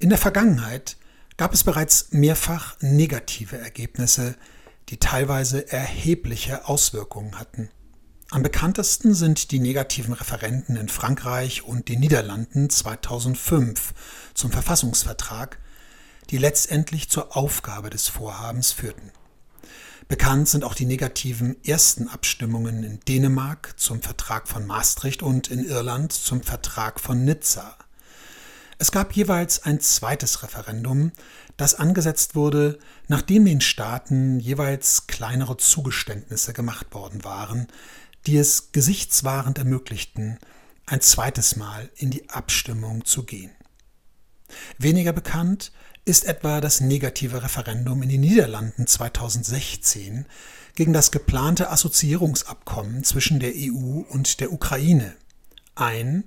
In 0.00 0.08
der 0.08 0.18
Vergangenheit 0.18 0.96
gab 1.36 1.54
es 1.54 1.62
bereits 1.62 2.08
mehrfach 2.10 2.74
negative 2.80 3.56
Ergebnisse, 3.56 4.34
die 4.88 4.96
teilweise 4.96 5.70
erhebliche 5.70 6.66
Auswirkungen 6.66 7.38
hatten. 7.38 7.70
Am 8.32 8.42
bekanntesten 8.42 9.14
sind 9.14 9.52
die 9.52 9.60
negativen 9.60 10.12
Referenten 10.12 10.74
in 10.74 10.88
Frankreich 10.88 11.62
und 11.62 11.88
den 11.88 12.00
Niederlanden 12.00 12.68
2005 12.68 13.94
zum 14.34 14.50
Verfassungsvertrag, 14.50 15.60
die 16.30 16.38
letztendlich 16.38 17.08
zur 17.10 17.36
Aufgabe 17.36 17.90
des 17.90 18.08
Vorhabens 18.08 18.72
führten. 18.72 19.12
Bekannt 20.10 20.48
sind 20.48 20.64
auch 20.64 20.74
die 20.74 20.86
negativen 20.86 21.62
ersten 21.64 22.08
Abstimmungen 22.08 22.82
in 22.82 22.98
Dänemark 23.06 23.74
zum 23.76 24.02
Vertrag 24.02 24.48
von 24.48 24.66
Maastricht 24.66 25.22
und 25.22 25.46
in 25.46 25.64
Irland 25.64 26.12
zum 26.12 26.42
Vertrag 26.42 26.98
von 26.98 27.24
Nizza. 27.24 27.78
Es 28.78 28.90
gab 28.90 29.12
jeweils 29.12 29.62
ein 29.62 29.78
zweites 29.78 30.42
Referendum, 30.42 31.12
das 31.56 31.76
angesetzt 31.76 32.34
wurde, 32.34 32.80
nachdem 33.06 33.44
den 33.44 33.60
Staaten 33.60 34.40
jeweils 34.40 35.06
kleinere 35.06 35.58
Zugeständnisse 35.58 36.54
gemacht 36.54 36.92
worden 36.92 37.22
waren, 37.22 37.68
die 38.26 38.36
es 38.36 38.72
gesichtswahrend 38.72 39.58
ermöglichten, 39.58 40.40
ein 40.86 41.02
zweites 41.02 41.54
Mal 41.54 41.88
in 41.94 42.10
die 42.10 42.28
Abstimmung 42.30 43.04
zu 43.04 43.22
gehen. 43.22 43.52
Weniger 44.76 45.12
bekannt 45.12 45.70
ist 46.10 46.24
etwa 46.24 46.60
das 46.60 46.80
negative 46.80 47.44
Referendum 47.44 48.02
in 48.02 48.08
den 48.08 48.22
Niederlanden 48.22 48.88
2016 48.88 50.26
gegen 50.74 50.92
das 50.92 51.12
geplante 51.12 51.70
Assoziierungsabkommen 51.70 53.04
zwischen 53.04 53.38
der 53.38 53.52
EU 53.54 54.02
und 54.08 54.40
der 54.40 54.52
Ukraine. 54.52 55.14
Ein 55.76 56.24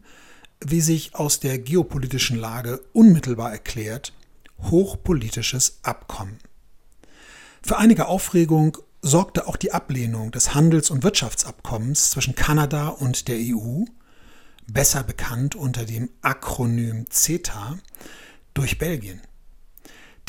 wie 0.65 0.79
sich 0.79 1.15
aus 1.15 1.41
der 1.41 1.59
geopolitischen 1.59 2.37
Lage 2.37 2.79
unmittelbar 2.93 3.51
erklärt, 3.51 4.13
hochpolitisches 4.61 5.79
Abkommen. 5.83 6.39
Für 7.61 7.77
einige 7.77 8.05
Aufregung 8.05 8.77
sorgte 9.01 9.47
auch 9.47 9.57
die 9.57 9.73
Ablehnung 9.73 10.31
des 10.31 10.53
Handels- 10.55 10.91
und 10.91 11.03
Wirtschaftsabkommens 11.03 12.11
zwischen 12.11 12.35
Kanada 12.35 12.87
und 12.87 13.27
der 13.27 13.35
EU, 13.37 13.83
besser 14.65 15.03
bekannt 15.03 15.55
unter 15.55 15.83
dem 15.83 16.09
Akronym 16.21 17.05
CETA, 17.09 17.79
durch 18.53 18.77
Belgien. 18.77 19.19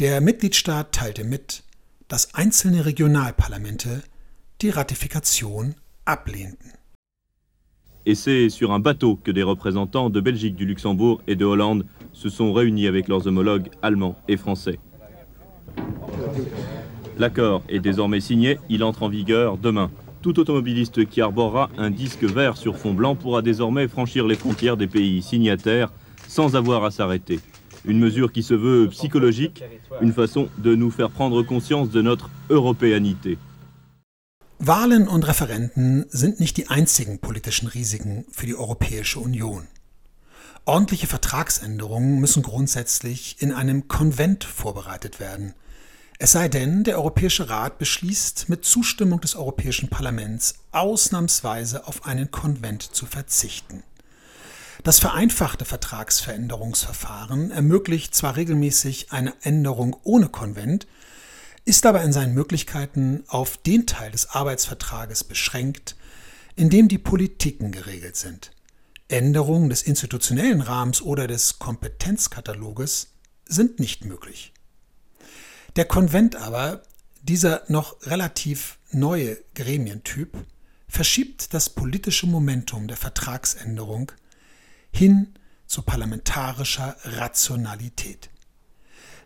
Der 0.00 0.20
Mitgliedstaat 0.20 0.90
teilte 0.90 1.22
mit, 1.22 1.62
dass 2.08 2.34
einzelne 2.34 2.84
Regionalparlamente 2.84 4.02
die 4.60 4.70
Ratifikation 4.70 5.76
ablehnten. 6.04 6.72
Et 8.04 8.16
c'est 8.16 8.48
sur 8.48 8.72
un 8.72 8.80
bateau 8.80 9.14
que 9.14 9.30
des 9.30 9.44
représentants 9.44 10.10
de 10.10 10.20
Belgique, 10.20 10.56
du 10.56 10.66
Luxembourg 10.66 11.22
et 11.28 11.36
de 11.36 11.44
Hollande 11.44 11.86
se 12.12 12.28
sont 12.28 12.52
réunis 12.52 12.88
avec 12.88 13.06
leurs 13.06 13.28
homologues 13.28 13.70
allemands 13.82 14.16
et 14.26 14.36
français. 14.36 14.80
L'accord 17.16 17.62
est 17.68 17.78
désormais 17.78 18.20
signé, 18.20 18.58
il 18.68 18.82
entre 18.82 19.04
en 19.04 19.08
vigueur 19.08 19.58
demain. 19.58 19.92
Tout 20.22 20.40
automobiliste 20.40 21.08
qui 21.08 21.20
arborera 21.20 21.70
un 21.78 21.92
disque 21.92 22.24
vert 22.24 22.56
sur 22.56 22.78
fond 22.78 22.94
blanc 22.94 23.14
pourra 23.14 23.42
désormais 23.42 23.86
franchir 23.86 24.26
les 24.26 24.34
frontières 24.34 24.76
des 24.76 24.88
pays 24.88 25.22
signataires 25.22 25.92
sans 26.26 26.56
avoir 26.56 26.82
à 26.82 26.90
s'arrêter. 26.90 27.38
Une 27.84 27.98
mesure 27.98 28.32
qui 28.32 28.42
se 28.42 28.54
veut 28.54 28.88
psychologique, 28.88 29.62
une 30.00 30.12
façon 30.12 30.48
de 30.58 30.74
nous 30.74 30.90
faire 30.90 31.10
prendre 31.10 31.42
conscience 31.42 31.90
de 31.90 32.00
notre 32.00 32.30
européanité. 32.48 33.36
Wahlen 34.58 35.08
und 35.08 35.26
Referenden 35.26 36.06
sind 36.08 36.40
nicht 36.40 36.56
die 36.56 36.68
einzigen 36.68 37.18
politischen 37.18 37.68
Risiken 37.68 38.24
für 38.30 38.46
die 38.46 38.54
Europäische 38.54 39.20
Union. 39.20 39.66
Ordentliche 40.64 41.06
Vertragsänderungen 41.06 42.20
müssen 42.20 42.42
grundsätzlich 42.42 43.36
in 43.40 43.52
einem 43.52 43.88
Konvent 43.88 44.44
vorbereitet 44.44 45.20
werden. 45.20 45.52
Es 46.18 46.32
sei 46.32 46.48
denn, 46.48 46.84
der 46.84 46.96
Europäische 46.96 47.50
Rat 47.50 47.78
beschließt 47.78 48.48
mit 48.48 48.64
Zustimmung 48.64 49.20
des 49.20 49.34
Europäischen 49.36 49.90
Parlaments 49.90 50.54
ausnahmsweise 50.72 51.86
auf 51.86 52.06
einen 52.06 52.30
Konvent 52.30 52.82
zu 52.82 53.04
verzichten. 53.04 53.82
Das 54.84 54.98
vereinfachte 54.98 55.64
Vertragsveränderungsverfahren 55.64 57.50
ermöglicht 57.50 58.14
zwar 58.14 58.36
regelmäßig 58.36 59.12
eine 59.12 59.32
Änderung 59.40 59.96
ohne 60.02 60.28
Konvent, 60.28 60.86
ist 61.64 61.86
aber 61.86 62.02
in 62.02 62.12
seinen 62.12 62.34
Möglichkeiten 62.34 63.24
auf 63.28 63.56
den 63.56 63.86
Teil 63.86 64.10
des 64.10 64.28
Arbeitsvertrages 64.28 65.24
beschränkt, 65.24 65.96
in 66.54 66.68
dem 66.68 66.88
die 66.88 66.98
Politiken 66.98 67.72
geregelt 67.72 68.16
sind. 68.16 68.50
Änderungen 69.08 69.70
des 69.70 69.80
institutionellen 69.80 70.60
Rahmens 70.60 71.00
oder 71.00 71.28
des 71.28 71.58
Kompetenzkataloges 71.58 73.08
sind 73.46 73.80
nicht 73.80 74.04
möglich. 74.04 74.52
Der 75.76 75.86
Konvent 75.86 76.36
aber, 76.36 76.82
dieser 77.22 77.62
noch 77.68 77.96
relativ 78.02 78.76
neue 78.90 79.38
Gremientyp, 79.54 80.36
verschiebt 80.88 81.54
das 81.54 81.70
politische 81.70 82.26
Momentum 82.26 82.86
der 82.86 82.98
Vertragsänderung 82.98 84.12
hin 84.94 85.34
zu 85.66 85.82
parlamentarischer 85.82 86.96
Rationalität. 87.04 88.30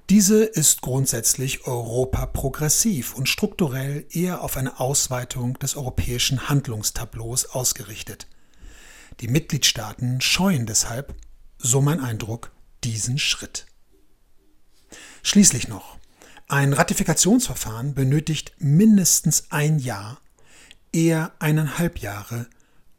Diese 0.09 0.45
ist 0.45 0.81
grundsätzlich 0.81 1.67
Europa-progressiv 1.67 3.15
und 3.15 3.29
strukturell 3.29 4.07
eher 4.11 4.43
auf 4.43 4.57
eine 4.57 4.81
Ausweitung 4.81 5.59
des 5.59 5.77
europäischen 5.77 6.49
Handlungstableaus 6.49 7.45
ausgerichtet. 7.47 8.27
Die 9.21 9.29
Mitgliedstaaten 9.29 10.23
scheuen 10.23 10.65
deshalb, 10.65 11.15
so 11.59 11.83
mein 11.83 12.01
Eindruck, 12.01 12.53
diesen 12.85 13.19
Schritt. 13.19 13.67
Schließlich 15.23 15.69
noch. 15.69 15.99
Ein 16.49 16.73
Ratifikationsverfahren 16.73 17.93
benötigt 17.93 18.53
mindestens 18.59 19.51
ein 19.51 19.79
Jahr, 19.79 20.19
eher 20.93 21.33
eineinhalb 21.41 21.99
Jahre, 21.99 22.47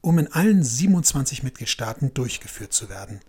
um 0.02 0.20
in 0.20 0.32
allen 0.32 0.64
27 0.64 1.44
Mitgliedstaaten 1.44 2.14
durchgeführt 2.14 2.74
zu 2.74 2.90
werden. 2.90 3.22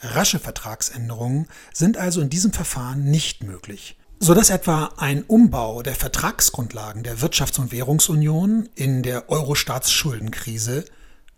Rasche 0.00 0.38
Vertragsänderungen 0.38 1.46
sind 1.72 1.96
also 1.96 2.20
in 2.20 2.30
diesem 2.30 2.52
Verfahren 2.52 3.10
nicht 3.10 3.42
möglich, 3.42 3.96
sodass 4.20 4.50
etwa 4.50 4.92
ein 4.96 5.22
Umbau 5.22 5.82
der 5.82 5.94
Vertragsgrundlagen 5.94 7.02
der 7.02 7.18
Wirtschafts- 7.18 7.58
und 7.58 7.72
Währungsunion 7.72 8.68
in 8.74 9.02
der 9.02 9.30
Euro-Staatsschuldenkrise 9.30 10.84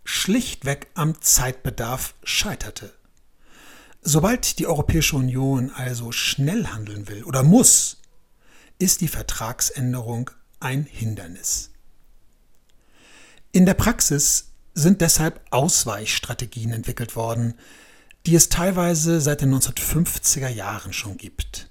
schlichtweg 0.03 0.87
am 0.93 1.21
Zeitbedarf 1.21 2.15
scheiterte. 2.23 2.93
Sobald 4.01 4.59
die 4.59 4.67
Europäische 4.67 5.17
Union 5.17 5.71
also 5.71 6.11
schnell 6.11 6.67
handeln 6.67 7.09
will 7.09 7.23
oder 7.23 7.43
muss, 7.43 7.97
ist 8.79 9.01
die 9.01 9.09
Vertragsänderung 9.09 10.31
ein 10.59 10.83
Hindernis. 10.83 11.71
In 13.57 13.65
der 13.65 13.73
Praxis 13.73 14.51
sind 14.75 15.01
deshalb 15.01 15.41
Ausweichstrategien 15.49 16.71
entwickelt 16.71 17.15
worden, 17.15 17.55
die 18.27 18.35
es 18.35 18.49
teilweise 18.49 19.19
seit 19.19 19.41
den 19.41 19.51
1950er 19.51 20.47
Jahren 20.47 20.93
schon 20.93 21.17
gibt. 21.17 21.67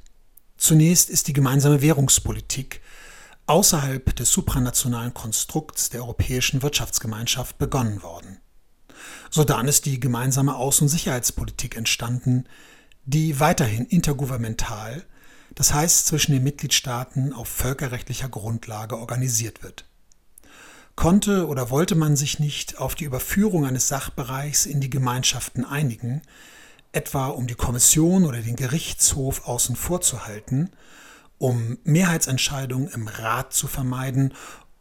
Zunächst 0.57 1.11
ist 1.11 1.29
die 1.29 1.33
gemeinsame 1.33 1.83
Währungspolitik 1.83 2.81
außerhalb 3.47 4.17
des 4.17 4.33
supranationalen 4.33 5.15
Konstrukts 5.15 5.89
der 5.89 6.01
Europäischen 6.01 6.61
Wirtschaftsgemeinschaft 6.61 7.57
begonnen 7.57 8.03
worden. 8.03 8.41
Sodann 9.31 9.69
ist 9.69 9.87
die 9.87 10.01
gemeinsame 10.01 10.57
Außen- 10.57 10.83
und 10.83 10.89
Sicherheitspolitik 10.89 11.77
entstanden, 11.77 12.47
die 13.05 13.39
weiterhin 13.39 13.87
intergouvernemental, 13.87 15.05
das 15.55 15.73
heißt 15.73 16.07
zwischen 16.09 16.33
den 16.33 16.43
Mitgliedstaaten 16.43 17.33
auf 17.33 17.47
völkerrechtlicher 17.47 18.29
Grundlage 18.29 18.99
organisiert 18.99 19.63
wird. 19.63 19.85
Konnte 20.97 21.47
oder 21.47 21.71
wollte 21.71 21.95
man 21.95 22.17
sich 22.17 22.39
nicht 22.39 22.79
auf 22.79 22.95
die 22.95 23.05
Überführung 23.05 23.67
eines 23.67 23.87
Sachbereichs 23.87 24.65
in 24.65 24.81
die 24.81 24.91
Gemeinschaften 24.91 25.65
einigen, 25.67 26.23
etwa 26.93 27.29
um 27.29 27.47
die 27.47 27.55
Kommission 27.55 28.25
oder 28.25 28.41
den 28.41 28.57
Gerichtshof 28.57 29.47
außen 29.47 29.77
vor 29.77 30.01
zu 30.01 30.27
halten, 30.27 30.71
um 31.37 31.77
Mehrheitsentscheidungen 31.85 32.89
im 32.89 33.09
Rat 33.09 33.53
zu 33.53 33.67
vermeiden 33.67 34.33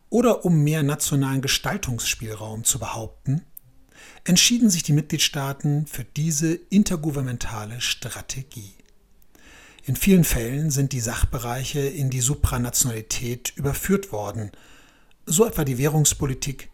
oder 0.10 0.46
um 0.46 0.64
mehr 0.64 0.84
nationalen 0.84 1.42
Gestaltungsspielraum 1.42 2.64
zu 2.64 2.80
behaupten, 2.80 3.42
entschieden 4.24 4.70
sich 4.70 4.84
die 4.84 4.94
Mitgliedstaaten 4.94 5.86
für 5.86 6.06
diese 6.06 6.54
intergouvernementale 6.54 7.82
Strategie. 7.82 8.74
In 9.84 9.98
vielen 9.98 10.24
Fällen 10.24 10.72
sind 10.72 10.94
die 10.94 11.02
Sachbereiche 11.02 11.82
in 11.82 12.10
die 12.10 12.22
Supranationalität 12.22 13.52
überführt 13.58 14.14
worden, 14.14 14.52
so 15.26 15.46
etwa 15.46 15.64
die 15.64 15.78
Währungspolitik 15.78 16.70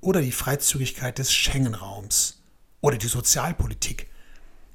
oder 0.00 0.20
die 0.20 0.32
Freizügigkeit 0.32 1.18
des 1.18 1.32
Schengen-Raums 1.32 2.42
oder 2.80 2.98
die 2.98 3.06
Sozialpolitik. 3.06 4.08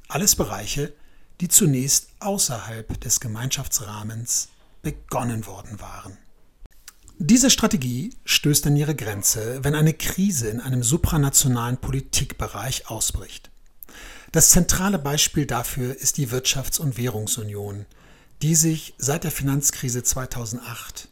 Alles 0.08 0.36
Bereiche, 0.36 0.94
die 1.42 1.50
zunächst 1.50 2.10
außerhalb 2.20 3.00
des 3.02 3.20
Gemeinschaftsrahmens 3.20 4.50
begonnen 4.82 5.46
worden 5.46 5.80
waren. 5.82 6.18
Diese 7.20 7.50
Strategie 7.50 8.16
stößt 8.26 8.68
an 8.68 8.76
ihre 8.76 8.96
Grenze, 8.96 9.64
wenn 9.64 9.76
eine 9.76 9.94
Krise 9.94 10.50
in 10.50 10.62
einem 10.62 10.84
supranationalen 10.84 11.78
Politikbereich 11.78 12.90
ausbricht. 12.90 13.50
Das 14.32 14.52
zentrale 14.52 15.00
Beispiel 15.00 15.46
dafür 15.46 15.96
ist 15.96 16.18
die 16.18 16.30
Wirtschafts- 16.30 16.80
und 16.80 16.98
Währungsunion, 16.98 17.86
die 18.42 18.56
sich 18.56 18.94
seit 18.98 19.24
der 19.24 19.32
Finanzkrise 19.32 20.04
2008 20.04 21.10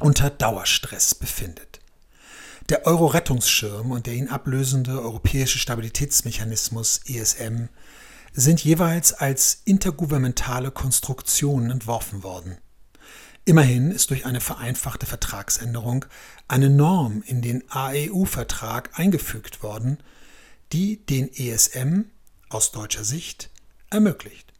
unter 0.00 0.30
Dauerstress 0.30 1.14
befindet. 1.14 1.80
Der 2.68 2.86
Euro-Rettungsschirm 2.86 3.90
und 3.90 4.06
der 4.06 4.14
ihn 4.14 4.28
ablösende 4.28 5.00
Europäische 5.00 5.58
Stabilitätsmechanismus 5.58 7.00
ESM 7.06 7.68
sind 8.32 8.62
jeweils 8.62 9.12
als 9.12 9.62
intergouvernementale 9.64 10.70
Konstruktionen 10.70 11.70
entworfen 11.70 12.22
worden. 12.22 12.58
Immerhin 13.44 13.90
ist 13.90 14.10
durch 14.10 14.26
eine 14.26 14.40
vereinfachte 14.40 15.06
Vertragsänderung 15.06 16.04
eine 16.46 16.70
Norm 16.70 17.22
in 17.26 17.42
den 17.42 17.68
AEU-Vertrag 17.70 18.98
eingefügt 18.98 19.62
worden, 19.62 19.98
die 20.72 21.04
den 21.04 21.32
ESM 21.32 22.02
aus 22.48 22.70
deutscher 22.70 23.04
Sicht 23.04 23.50
ermöglicht. 23.90 24.52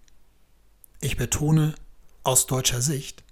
Ich 1.00 1.16
betone 1.16 1.74
aus 2.24 2.46
deutscher 2.46 2.82
Sicht, 2.82 3.22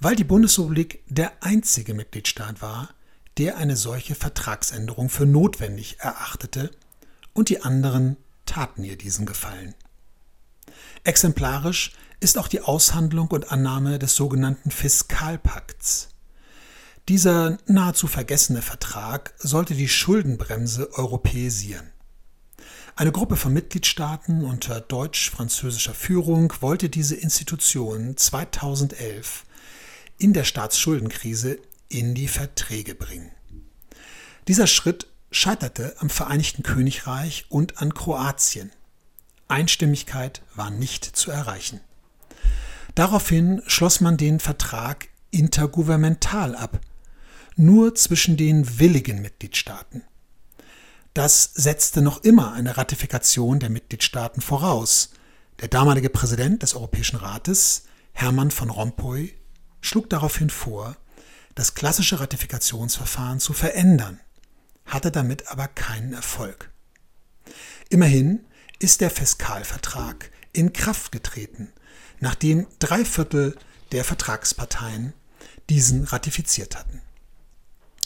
weil 0.00 0.16
die 0.16 0.24
Bundesrepublik 0.24 1.02
der 1.06 1.32
einzige 1.42 1.94
Mitgliedstaat 1.94 2.62
war, 2.62 2.90
der 3.38 3.56
eine 3.56 3.76
solche 3.76 4.14
Vertragsänderung 4.14 5.08
für 5.08 5.26
notwendig 5.26 5.96
erachtete, 6.00 6.70
und 7.32 7.48
die 7.48 7.62
anderen 7.62 8.16
taten 8.46 8.84
ihr 8.84 8.96
diesen 8.96 9.26
Gefallen. 9.26 9.74
Exemplarisch 11.02 11.92
ist 12.20 12.38
auch 12.38 12.48
die 12.48 12.60
Aushandlung 12.60 13.28
und 13.28 13.50
Annahme 13.50 13.98
des 13.98 14.14
sogenannten 14.14 14.70
Fiskalpakts. 14.70 16.08
Dieser 17.08 17.58
nahezu 17.66 18.06
vergessene 18.06 18.62
Vertrag 18.62 19.34
sollte 19.38 19.74
die 19.74 19.88
Schuldenbremse 19.88 20.90
europäisieren. 20.94 21.92
Eine 22.96 23.12
Gruppe 23.12 23.36
von 23.36 23.52
Mitgliedstaaten 23.52 24.44
unter 24.44 24.80
deutsch-französischer 24.80 25.94
Führung 25.94 26.52
wollte 26.60 26.88
diese 26.88 27.16
Institution 27.16 28.16
2011 28.16 29.44
in 30.18 30.32
der 30.32 30.44
Staatsschuldenkrise 30.44 31.58
in 31.88 32.14
die 32.14 32.28
Verträge 32.28 32.94
bringen. 32.94 33.30
Dieser 34.48 34.66
Schritt 34.66 35.06
scheiterte 35.30 35.94
am 35.98 36.10
Vereinigten 36.10 36.62
Königreich 36.62 37.46
und 37.48 37.78
an 37.80 37.94
Kroatien. 37.94 38.70
Einstimmigkeit 39.48 40.42
war 40.54 40.70
nicht 40.70 41.04
zu 41.04 41.30
erreichen. 41.30 41.80
Daraufhin 42.94 43.62
schloss 43.66 44.00
man 44.00 44.16
den 44.16 44.38
Vertrag 44.38 45.08
intergouvernemental 45.30 46.54
ab, 46.54 46.80
nur 47.56 47.94
zwischen 47.94 48.36
den 48.36 48.78
willigen 48.78 49.20
Mitgliedstaaten. 49.20 50.02
Das 51.12 51.50
setzte 51.54 52.02
noch 52.02 52.24
immer 52.24 52.52
eine 52.52 52.76
Ratifikation 52.76 53.60
der 53.60 53.70
Mitgliedstaaten 53.70 54.40
voraus. 54.40 55.10
Der 55.60 55.68
damalige 55.68 56.10
Präsident 56.10 56.62
des 56.62 56.74
Europäischen 56.74 57.16
Rates, 57.16 57.84
Hermann 58.12 58.50
von 58.50 58.70
Rompuy, 58.70 59.32
schlug 59.84 60.08
daraufhin 60.10 60.50
vor, 60.50 60.96
das 61.54 61.74
klassische 61.74 62.18
Ratifikationsverfahren 62.18 63.38
zu 63.38 63.52
verändern, 63.52 64.20
hatte 64.86 65.10
damit 65.10 65.48
aber 65.48 65.68
keinen 65.68 66.14
Erfolg. 66.14 66.70
Immerhin 67.90 68.44
ist 68.78 69.00
der 69.00 69.10
Fiskalvertrag 69.10 70.30
in 70.52 70.72
Kraft 70.72 71.12
getreten, 71.12 71.72
nachdem 72.18 72.66
drei 72.78 73.04
Viertel 73.04 73.56
der 73.92 74.04
Vertragsparteien 74.04 75.12
diesen 75.68 76.04
ratifiziert 76.04 76.76
hatten. 76.76 77.02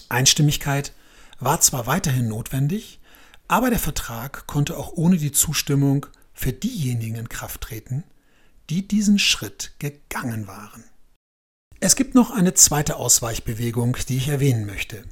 Einstimmigkeit 0.08 0.92
war 1.38 1.60
zwar 1.60 1.86
weiterhin 1.86 2.28
notwendig, 2.28 3.00
aber 3.46 3.70
der 3.70 3.78
Vertrag 3.78 4.46
konnte 4.46 4.76
auch 4.76 4.92
ohne 4.92 5.16
die 5.16 5.32
Zustimmung 5.32 6.06
für 6.34 6.52
diejenigen 6.52 7.16
in 7.16 7.28
Kraft 7.28 7.62
treten, 7.62 8.04
die 8.68 8.86
diesen 8.86 9.18
Schritt 9.18 9.72
gegangen 9.78 10.46
waren. 10.46 10.84
Es 11.80 11.94
gibt 11.94 12.16
noch 12.16 12.32
eine 12.32 12.54
zweite 12.54 12.96
Ausweichbewegung, 12.96 13.96
die 14.08 14.16
ich 14.16 14.28
erwähnen 14.28 14.66
möchte. 14.66 15.04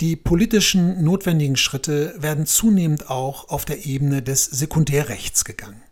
Die 0.00 0.14
politischen 0.14 1.02
notwendigen 1.02 1.56
Schritte 1.56 2.14
werden 2.18 2.46
zunehmend 2.46 3.10
auch 3.10 3.48
auf 3.48 3.64
der 3.64 3.84
Ebene 3.84 4.22
des 4.22 4.44
Sekundärrechts 4.44 5.44
gegangen. 5.44 5.82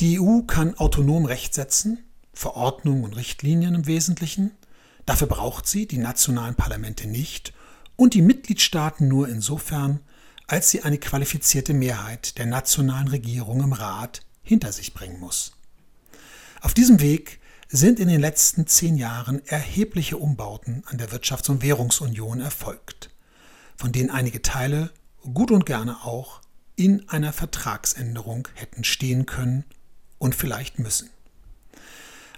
Die 0.00 0.20
EU 0.20 0.40
kann 0.40 0.74
autonom 0.74 1.26
Recht 1.26 1.54
setzen, 1.54 1.98
Verordnungen 2.32 3.04
und 3.04 3.14
Richtlinien 3.14 3.76
im 3.76 3.86
Wesentlichen. 3.86 4.50
Dafür 5.06 5.28
braucht 5.28 5.68
sie 5.68 5.86
die 5.86 5.98
nationalen 5.98 6.56
Parlamente 6.56 7.06
nicht 7.06 7.52
und 7.94 8.14
die 8.14 8.22
Mitgliedstaaten 8.22 9.06
nur 9.06 9.28
insofern, 9.28 10.00
als 10.48 10.72
sie 10.72 10.82
eine 10.82 10.98
qualifizierte 10.98 11.72
Mehrheit 11.72 12.36
der 12.36 12.46
nationalen 12.46 13.08
Regierung 13.08 13.62
im 13.62 13.72
Rat 13.74 14.22
hinter 14.42 14.72
sich 14.72 14.92
bringen 14.92 15.20
muss. 15.20 15.52
Auf 16.60 16.74
diesem 16.74 17.00
Weg 17.00 17.38
sind 17.76 17.98
in 17.98 18.06
den 18.06 18.20
letzten 18.20 18.68
zehn 18.68 18.96
Jahren 18.96 19.44
erhebliche 19.46 20.16
Umbauten 20.16 20.84
an 20.86 20.96
der 20.96 21.10
Wirtschafts- 21.10 21.50
und 21.50 21.60
Währungsunion 21.60 22.40
erfolgt, 22.40 23.10
von 23.74 23.90
denen 23.90 24.10
einige 24.10 24.42
Teile 24.42 24.92
gut 25.32 25.50
und 25.50 25.66
gerne 25.66 26.04
auch 26.04 26.40
in 26.76 27.08
einer 27.08 27.32
Vertragsänderung 27.32 28.46
hätten 28.54 28.84
stehen 28.84 29.26
können 29.26 29.64
und 30.18 30.36
vielleicht 30.36 30.78
müssen. 30.78 31.10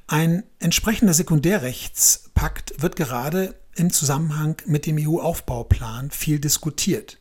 Ein 0.06 0.42
entsprechender 0.58 1.12
Sekundärrechtspakt 1.12 2.80
wird 2.80 2.96
gerade 2.96 3.60
im 3.74 3.92
Zusammenhang 3.92 4.56
mit 4.64 4.86
dem 4.86 4.96
EU-Aufbauplan 4.98 6.10
viel 6.10 6.38
diskutiert. 6.38 7.18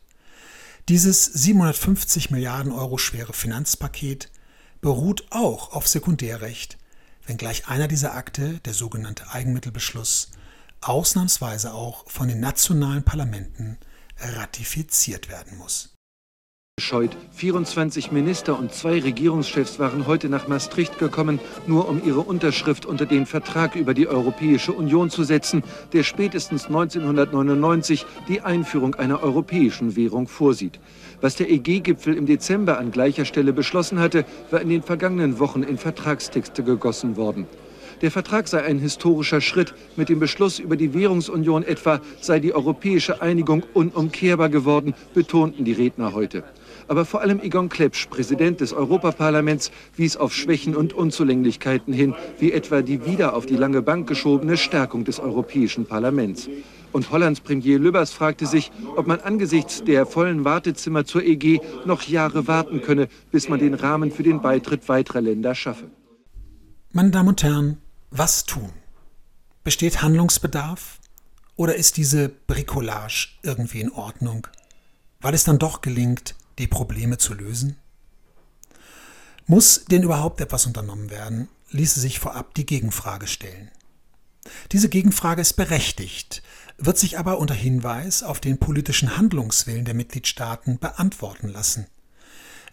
Dieses 0.88 1.26
750 1.26 2.30
Milliarden 2.30 2.72
Euro 2.72 2.96
schwere 2.96 3.34
Finanzpaket 3.34 4.30
beruht 4.80 5.26
auch 5.28 5.72
auf 5.72 5.86
Sekundärrecht, 5.86 6.78
wenngleich 7.26 7.68
einer 7.68 7.88
dieser 7.88 8.14
Akte, 8.14 8.60
der 8.60 8.74
sogenannte 8.74 9.30
Eigenmittelbeschluss, 9.30 10.30
ausnahmsweise 10.80 11.74
auch 11.74 12.08
von 12.08 12.28
den 12.28 12.40
nationalen 12.40 13.02
Parlamenten 13.02 13.78
ratifiziert 14.18 15.28
werden 15.28 15.58
muss. 15.58 15.95
Scheut. 16.78 17.16
24 17.32 18.12
Minister 18.12 18.58
und 18.58 18.70
zwei 18.70 19.00
Regierungschefs 19.00 19.78
waren 19.78 20.06
heute 20.06 20.28
nach 20.28 20.46
Maastricht 20.46 20.98
gekommen, 20.98 21.40
nur 21.66 21.88
um 21.88 22.02
ihre 22.04 22.20
Unterschrift 22.20 22.84
unter 22.84 23.06
den 23.06 23.24
Vertrag 23.24 23.76
über 23.76 23.94
die 23.94 24.06
Europäische 24.06 24.74
Union 24.74 25.08
zu 25.08 25.24
setzen, 25.24 25.64
der 25.94 26.02
spätestens 26.02 26.66
1999 26.66 28.04
die 28.28 28.42
Einführung 28.42 28.94
einer 28.94 29.22
europäischen 29.22 29.96
Währung 29.96 30.28
vorsieht. 30.28 30.78
Was 31.22 31.36
der 31.36 31.50
EG-Gipfel 31.50 32.14
im 32.14 32.26
Dezember 32.26 32.76
an 32.76 32.90
gleicher 32.90 33.24
Stelle 33.24 33.54
beschlossen 33.54 33.98
hatte, 33.98 34.26
war 34.50 34.60
in 34.60 34.68
den 34.68 34.82
vergangenen 34.82 35.38
Wochen 35.38 35.62
in 35.62 35.78
Vertragstexte 35.78 36.62
gegossen 36.62 37.16
worden. 37.16 37.46
Der 38.02 38.10
Vertrag 38.10 38.46
sei 38.46 38.62
ein 38.62 38.78
historischer 38.78 39.40
Schritt. 39.40 39.72
Mit 39.96 40.10
dem 40.10 40.20
Beschluss 40.20 40.58
über 40.58 40.76
die 40.76 40.92
Währungsunion 40.92 41.62
etwa 41.62 42.00
sei 42.20 42.40
die 42.40 42.54
europäische 42.54 43.22
Einigung 43.22 43.62
unumkehrbar 43.72 44.50
geworden, 44.50 44.94
betonten 45.14 45.64
die 45.64 45.72
Redner 45.72 46.12
heute. 46.12 46.44
Aber 46.88 47.04
vor 47.04 47.20
allem 47.20 47.40
Egon 47.40 47.68
Klepsch, 47.68 48.08
Präsident 48.08 48.60
des 48.60 48.72
Europaparlaments, 48.72 49.70
wies 49.96 50.16
auf 50.16 50.34
Schwächen 50.34 50.76
und 50.76 50.92
Unzulänglichkeiten 50.92 51.92
hin, 51.92 52.14
wie 52.38 52.52
etwa 52.52 52.82
die 52.82 53.04
wieder 53.06 53.34
auf 53.34 53.46
die 53.46 53.56
lange 53.56 53.82
Bank 53.82 54.08
geschobene 54.08 54.56
Stärkung 54.56 55.04
des 55.04 55.18
Europäischen 55.18 55.86
Parlaments. 55.86 56.48
Und 56.92 57.10
Hollands 57.10 57.40
Premier 57.40 57.78
Lübbers 57.78 58.12
fragte 58.12 58.46
sich, 58.46 58.70
ob 58.96 59.06
man 59.06 59.20
angesichts 59.20 59.84
der 59.84 60.06
vollen 60.06 60.44
Wartezimmer 60.44 61.04
zur 61.04 61.22
EG 61.24 61.60
noch 61.84 62.02
Jahre 62.02 62.46
warten 62.46 62.80
könne, 62.80 63.08
bis 63.30 63.48
man 63.48 63.58
den 63.58 63.74
Rahmen 63.74 64.10
für 64.10 64.22
den 64.22 64.40
Beitritt 64.40 64.88
weiterer 64.88 65.20
Länder 65.20 65.54
schaffe. 65.54 65.90
Meine 66.92 67.10
Damen 67.10 67.28
und 67.28 67.42
Herren, 67.42 67.78
was 68.10 68.46
tun? 68.46 68.70
Besteht 69.64 70.00
Handlungsbedarf? 70.00 70.98
Oder 71.56 71.74
ist 71.74 71.96
diese 71.96 72.28
Bricolage 72.28 73.28
irgendwie 73.42 73.80
in 73.80 73.90
Ordnung? 73.90 74.46
Weil 75.20 75.34
es 75.34 75.44
dann 75.44 75.58
doch 75.58 75.80
gelingt, 75.80 76.34
die 76.58 76.66
Probleme 76.66 77.18
zu 77.18 77.34
lösen? 77.34 77.76
Muss 79.46 79.84
denn 79.84 80.02
überhaupt 80.02 80.40
etwas 80.40 80.66
unternommen 80.66 81.10
werden, 81.10 81.48
ließe 81.70 82.00
sich 82.00 82.18
vorab 82.18 82.54
die 82.54 82.66
Gegenfrage 82.66 83.26
stellen. 83.26 83.70
Diese 84.72 84.88
Gegenfrage 84.88 85.40
ist 85.42 85.54
berechtigt, 85.54 86.42
wird 86.78 86.98
sich 86.98 87.18
aber 87.18 87.38
unter 87.38 87.54
Hinweis 87.54 88.22
auf 88.22 88.40
den 88.40 88.58
politischen 88.58 89.16
Handlungswillen 89.16 89.84
der 89.84 89.94
Mitgliedstaaten 89.94 90.78
beantworten 90.78 91.48
lassen. 91.48 91.86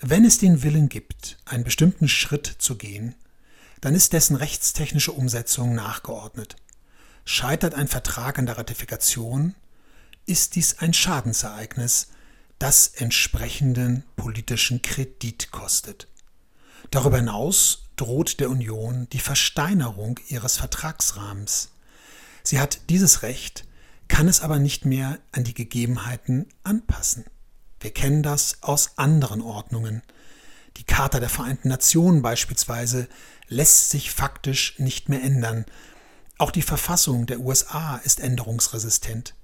Wenn 0.02 0.26
es 0.26 0.38
den 0.38 0.64
Willen 0.64 0.90
gibt, 0.90 1.38
einen 1.46 1.64
bestimmten 1.64 2.08
Schritt 2.08 2.46
zu 2.46 2.76
gehen, 2.76 3.16
dann 3.82 3.96
ist 3.96 4.14
dessen 4.14 4.36
rechtstechnische 4.36 5.12
Umsetzung 5.12 5.76
nachgeordnet. 5.76 6.56
Scheitert 7.26 7.74
ein 7.76 7.88
Vertrag 7.88 8.38
an 8.38 8.46
der 8.46 8.58
Ratifikation, 8.58 9.56
ist 10.26 10.56
dies 10.56 10.80
ein 10.80 10.94
Schadensereignis, 10.94 12.08
das 12.64 12.88
entsprechenden 12.88 14.06
politischen 14.16 14.82
Kredit 14.82 15.52
kostet. 15.52 16.08
Darüber 16.92 17.18
hinaus 17.18 17.90
droht 17.98 18.40
der 18.40 18.50
Union 18.50 19.10
die 19.12 19.20
Versteinerung 19.20 20.18
ihres 20.30 20.56
Vertragsrahmens. 20.56 21.72
Sie 22.42 22.62
hat 22.62 22.90
dieses 22.90 23.22
Recht, 23.22 23.66
kann 24.08 24.30
es 24.30 24.40
aber 24.40 24.60
nicht 24.60 24.86
mehr 24.86 25.20
an 25.34 25.44
die 25.44 25.54
Gegebenheiten 25.54 26.48
anpassen. 26.64 27.26
Wir 27.82 27.92
kennen 27.92 28.24
das 28.24 28.60
aus 28.62 28.98
anderen 28.98 29.42
Ordnungen. 29.42 30.02
Die 30.78 30.86
Charta 30.86 31.20
der 31.20 31.28
Vereinten 31.28 31.68
Nationen 31.68 32.22
beispielsweise 32.22 33.10
lässt 33.50 33.90
sich 33.90 34.10
faktisch 34.10 34.80
nicht 34.80 35.10
mehr 35.10 35.22
ändern. 35.22 35.66
Auch 36.38 36.50
die 36.50 36.62
Verfassung 36.62 37.26
der 37.26 37.42
USA 37.42 37.98
ist 37.98 38.22
änderungsresistent. 38.22 39.36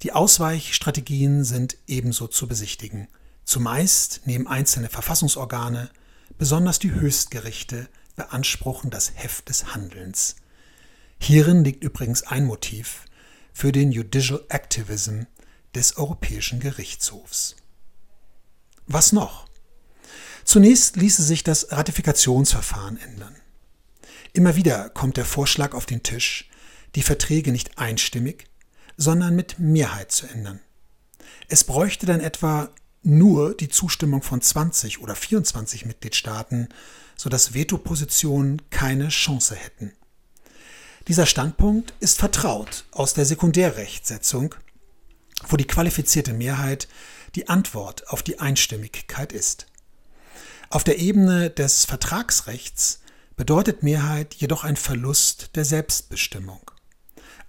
Die 0.00 0.12
Ausweichstrategien 0.12 1.44
sind 1.44 1.76
ebenso 1.86 2.26
zu 2.26 2.48
besichtigen. 2.48 3.08
Zumeist 3.44 4.22
nehmen 4.24 4.46
einzelne 4.46 4.88
Verfassungsorgane, 4.88 5.90
besonders 6.38 6.78
die 6.78 6.92
Höchstgerichte, 6.92 7.88
beanspruchen 8.16 8.90
das 8.90 9.12
Heft 9.14 9.48
des 9.48 9.74
Handelns. 9.74 10.36
Hierin 11.18 11.64
liegt 11.64 11.84
übrigens 11.84 12.22
ein 12.24 12.44
Motiv 12.44 13.04
für 13.52 13.72
den 13.72 13.92
Judicial 13.92 14.44
Activism 14.48 15.22
des 15.74 15.96
Europäischen 15.96 16.60
Gerichtshofs. 16.60 17.56
Was 18.86 19.12
noch? 19.12 19.46
Zunächst 20.44 20.96
ließe 20.96 21.22
sich 21.22 21.44
das 21.44 21.70
Ratifikationsverfahren 21.70 22.98
ändern. 22.98 23.36
Immer 24.32 24.56
wieder 24.56 24.88
kommt 24.90 25.16
der 25.16 25.24
Vorschlag 25.24 25.74
auf 25.74 25.86
den 25.86 26.02
Tisch, 26.02 26.50
die 26.94 27.02
Verträge 27.02 27.52
nicht 27.52 27.78
einstimmig, 27.78 28.46
sondern 28.96 29.36
mit 29.36 29.58
Mehrheit 29.58 30.12
zu 30.12 30.26
ändern. 30.26 30.60
Es 31.48 31.64
bräuchte 31.64 32.06
dann 32.06 32.20
etwa 32.20 32.70
nur 33.02 33.54
die 33.54 33.68
Zustimmung 33.68 34.22
von 34.22 34.40
20 34.40 35.00
oder 35.00 35.14
24 35.14 35.86
Mitgliedstaaten, 35.86 36.68
sodass 37.16 37.54
Vetopositionen 37.54 38.62
keine 38.70 39.08
Chance 39.08 39.54
hätten. 39.56 39.92
Dieser 41.08 41.26
Standpunkt 41.26 41.94
ist 42.00 42.18
vertraut 42.18 42.84
aus 42.92 43.12
der 43.12 43.26
Sekundärrechtsetzung, 43.26 44.54
wo 45.48 45.56
die 45.56 45.66
qualifizierte 45.66 46.32
Mehrheit 46.32 46.86
die 47.34 47.48
Antwort 47.48 48.08
auf 48.08 48.22
die 48.22 48.38
Einstimmigkeit 48.38 49.32
ist. 49.32 49.66
Auf 50.70 50.84
der 50.84 50.98
Ebene 50.98 51.50
des 51.50 51.84
Vertragsrechts 51.84 53.00
bedeutet 53.36 53.82
Mehrheit 53.82 54.34
jedoch 54.34 54.64
ein 54.64 54.76
Verlust 54.76 55.56
der 55.56 55.64
Selbstbestimmung. 55.64 56.71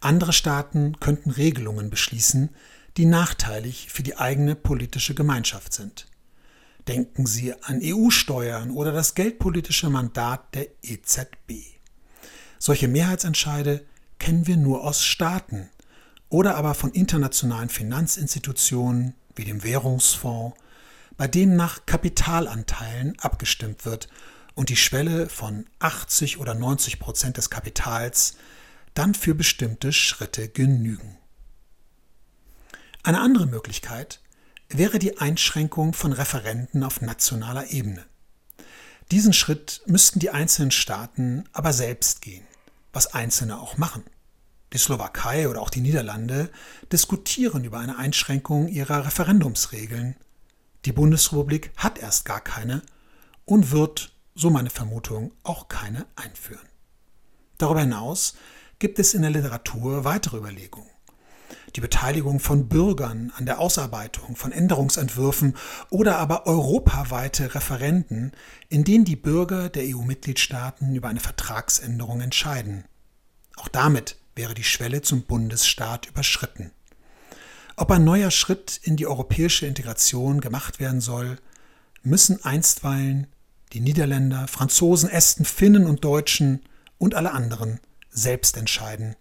Andere 0.03 0.33
Staaten 0.33 0.99
könnten 0.99 1.31
Regelungen 1.31 1.89
beschließen, 1.89 2.49
die 2.97 3.05
nachteilig 3.05 3.87
für 3.89 4.03
die 4.03 4.17
eigene 4.17 4.55
politische 4.55 5.15
Gemeinschaft 5.15 5.73
sind. 5.73 6.07
Denken 6.87 7.25
Sie 7.25 7.53
an 7.63 7.79
EU-Steuern 7.81 8.71
oder 8.71 8.91
das 8.91 9.15
geldpolitische 9.15 9.89
Mandat 9.89 10.53
der 10.53 10.67
EZB. 10.83 11.79
Solche 12.59 12.89
Mehrheitsentscheide 12.89 13.85
kennen 14.19 14.45
wir 14.45 14.57
nur 14.57 14.83
aus 14.83 15.03
Staaten 15.03 15.69
oder 16.27 16.55
aber 16.55 16.73
von 16.73 16.91
internationalen 16.91 17.69
Finanzinstitutionen 17.69 19.15
wie 19.35 19.45
dem 19.45 19.63
Währungsfonds, 19.63 20.57
bei 21.15 21.27
dem 21.27 21.55
nach 21.55 21.85
Kapitalanteilen 21.85 23.17
abgestimmt 23.19 23.85
wird 23.85 24.09
und 24.55 24.69
die 24.69 24.75
Schwelle 24.75 25.29
von 25.29 25.65
80 25.79 26.39
oder 26.39 26.55
90 26.55 26.99
Prozent 26.99 27.37
des 27.37 27.49
Kapitals 27.49 28.35
dann 28.93 29.13
für 29.13 29.35
bestimmte 29.35 29.91
Schritte 29.91 30.49
genügen. 30.49 31.17
Eine 33.03 33.19
andere 33.19 33.45
Möglichkeit 33.45 34.21
wäre 34.69 34.99
die 34.99 35.17
Einschränkung 35.17 35.93
von 35.93 36.13
Referenten 36.13 36.83
auf 36.83 37.01
nationaler 37.01 37.71
Ebene. 37.71 38.05
Diesen 39.11 39.33
Schritt 39.33 39.81
müssten 39.85 40.19
die 40.19 40.29
einzelnen 40.29 40.71
Staaten 40.71 41.43
aber 41.51 41.73
selbst 41.73 42.21
gehen, 42.21 42.45
was 42.93 43.13
Einzelne 43.13 43.59
auch 43.59 43.77
machen. 43.77 44.03
Die 44.71 44.77
Slowakei 44.77 45.47
oder 45.49 45.61
auch 45.61 45.69
die 45.69 45.81
Niederlande 45.81 46.49
diskutieren 46.91 47.63
über 47.63 47.79
eine 47.79 47.97
Einschränkung 47.97 48.67
ihrer 48.67 49.05
Referendumsregeln. 49.05 50.15
Die 50.85 50.91
Bundesrepublik 50.91 51.71
hat 51.77 51.99
erst 51.99 52.25
gar 52.25 52.41
keine 52.41 52.81
und 53.45 53.71
wird, 53.71 54.13
so 54.33 54.49
meine 54.49 54.71
Vermutung, 54.71 55.31
auch 55.43 55.67
keine 55.67 56.07
einführen. 56.15 56.67
Darüber 57.59 57.81
hinaus 57.81 58.33
gibt 58.83 58.99
es 58.99 59.13
in 59.13 59.21
der 59.21 59.31
Literatur 59.31 60.03
weitere 60.03 60.35
Überlegungen. 60.35 60.89
Die 61.77 61.79
Beteiligung 61.79 62.41
von 62.41 62.67
Bürgern 62.67 63.31
an 63.37 63.45
der 63.45 63.59
Ausarbeitung 63.59 64.35
von 64.35 64.51
Änderungsentwürfen 64.51 65.55
oder 65.89 66.17
aber 66.17 66.47
europaweite 66.47 67.55
Referenden, 67.55 68.33
in 68.67 68.83
denen 68.83 69.05
die 69.05 69.15
Bürger 69.15 69.69
der 69.69 69.83
EU-Mitgliedstaaten 69.85 70.95
über 70.95 71.07
eine 71.07 71.21
Vertragsänderung 71.21 72.19
entscheiden. 72.19 72.83
Auch 73.55 73.69
damit 73.69 74.17
wäre 74.35 74.53
die 74.53 74.65
Schwelle 74.65 75.01
zum 75.01 75.21
Bundesstaat 75.21 76.07
überschritten. 76.07 76.73
Ob 77.77 77.89
ein 77.89 78.03
neuer 78.03 78.31
Schritt 78.31 78.81
in 78.83 78.97
die 78.97 79.07
europäische 79.07 79.65
Integration 79.65 80.41
gemacht 80.41 80.81
werden 80.81 80.99
soll, 80.99 81.37
müssen 82.01 82.43
einstweilen 82.43 83.27
die 83.71 83.79
Niederländer, 83.79 84.49
Franzosen, 84.49 85.09
Esten, 85.09 85.45
Finnen 85.45 85.85
und 85.85 86.03
Deutschen 86.03 86.65
und 86.97 87.15
alle 87.15 87.31
anderen 87.31 87.79
selbst 88.13 88.57
entscheiden 88.57 89.15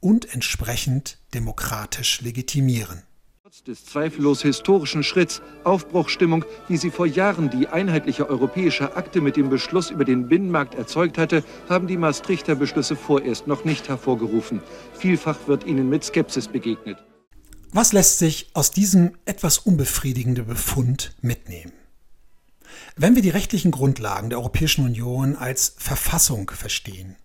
und 0.00 0.32
entsprechend 0.34 1.18
demokratisch 1.32 2.20
legitimieren. 2.20 3.02
Trotz 3.42 3.62
des 3.62 3.84
zweifellos 3.84 4.42
historischen 4.42 5.02
Schritts, 5.02 5.40
Aufbruchstimmung, 5.64 6.44
wie 6.68 6.76
sie 6.76 6.90
vor 6.90 7.06
Jahren 7.06 7.50
die 7.50 7.68
einheitliche 7.68 8.28
europäische 8.28 8.96
Akte 8.96 9.20
mit 9.20 9.36
dem 9.36 9.48
Beschluss 9.48 9.90
über 9.90 10.04
den 10.04 10.28
Binnenmarkt 10.28 10.74
erzeugt 10.74 11.18
hatte, 11.18 11.44
haben 11.68 11.86
die 11.86 11.96
Maastrichter 11.96 12.54
Beschlüsse 12.54 12.96
vorerst 12.96 13.46
noch 13.46 13.64
nicht 13.64 13.88
hervorgerufen. 13.88 14.60
Vielfach 14.94 15.46
wird 15.46 15.64
ihnen 15.64 15.88
mit 15.88 16.04
Skepsis 16.04 16.48
begegnet. 16.48 16.98
Was 17.70 17.92
lässt 17.92 18.18
sich 18.18 18.50
aus 18.54 18.70
diesem 18.70 19.16
etwas 19.24 19.58
unbefriedigenden 19.58 20.46
Befund 20.46 21.14
mitnehmen? 21.20 21.72
Wenn 22.96 23.14
wir 23.14 23.22
die 23.22 23.30
rechtlichen 23.30 23.72
Grundlagen 23.72 24.30
der 24.30 24.38
Europäischen 24.38 24.84
Union 24.84 25.36
als 25.36 25.74
Verfassung 25.78 26.50
verstehen, 26.50 27.16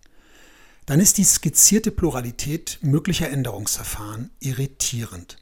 dann 0.90 0.98
ist 0.98 1.18
die 1.18 1.24
skizzierte 1.24 1.92
Pluralität 1.92 2.80
möglicher 2.82 3.30
Änderungsverfahren 3.30 4.30
irritierend. 4.40 5.36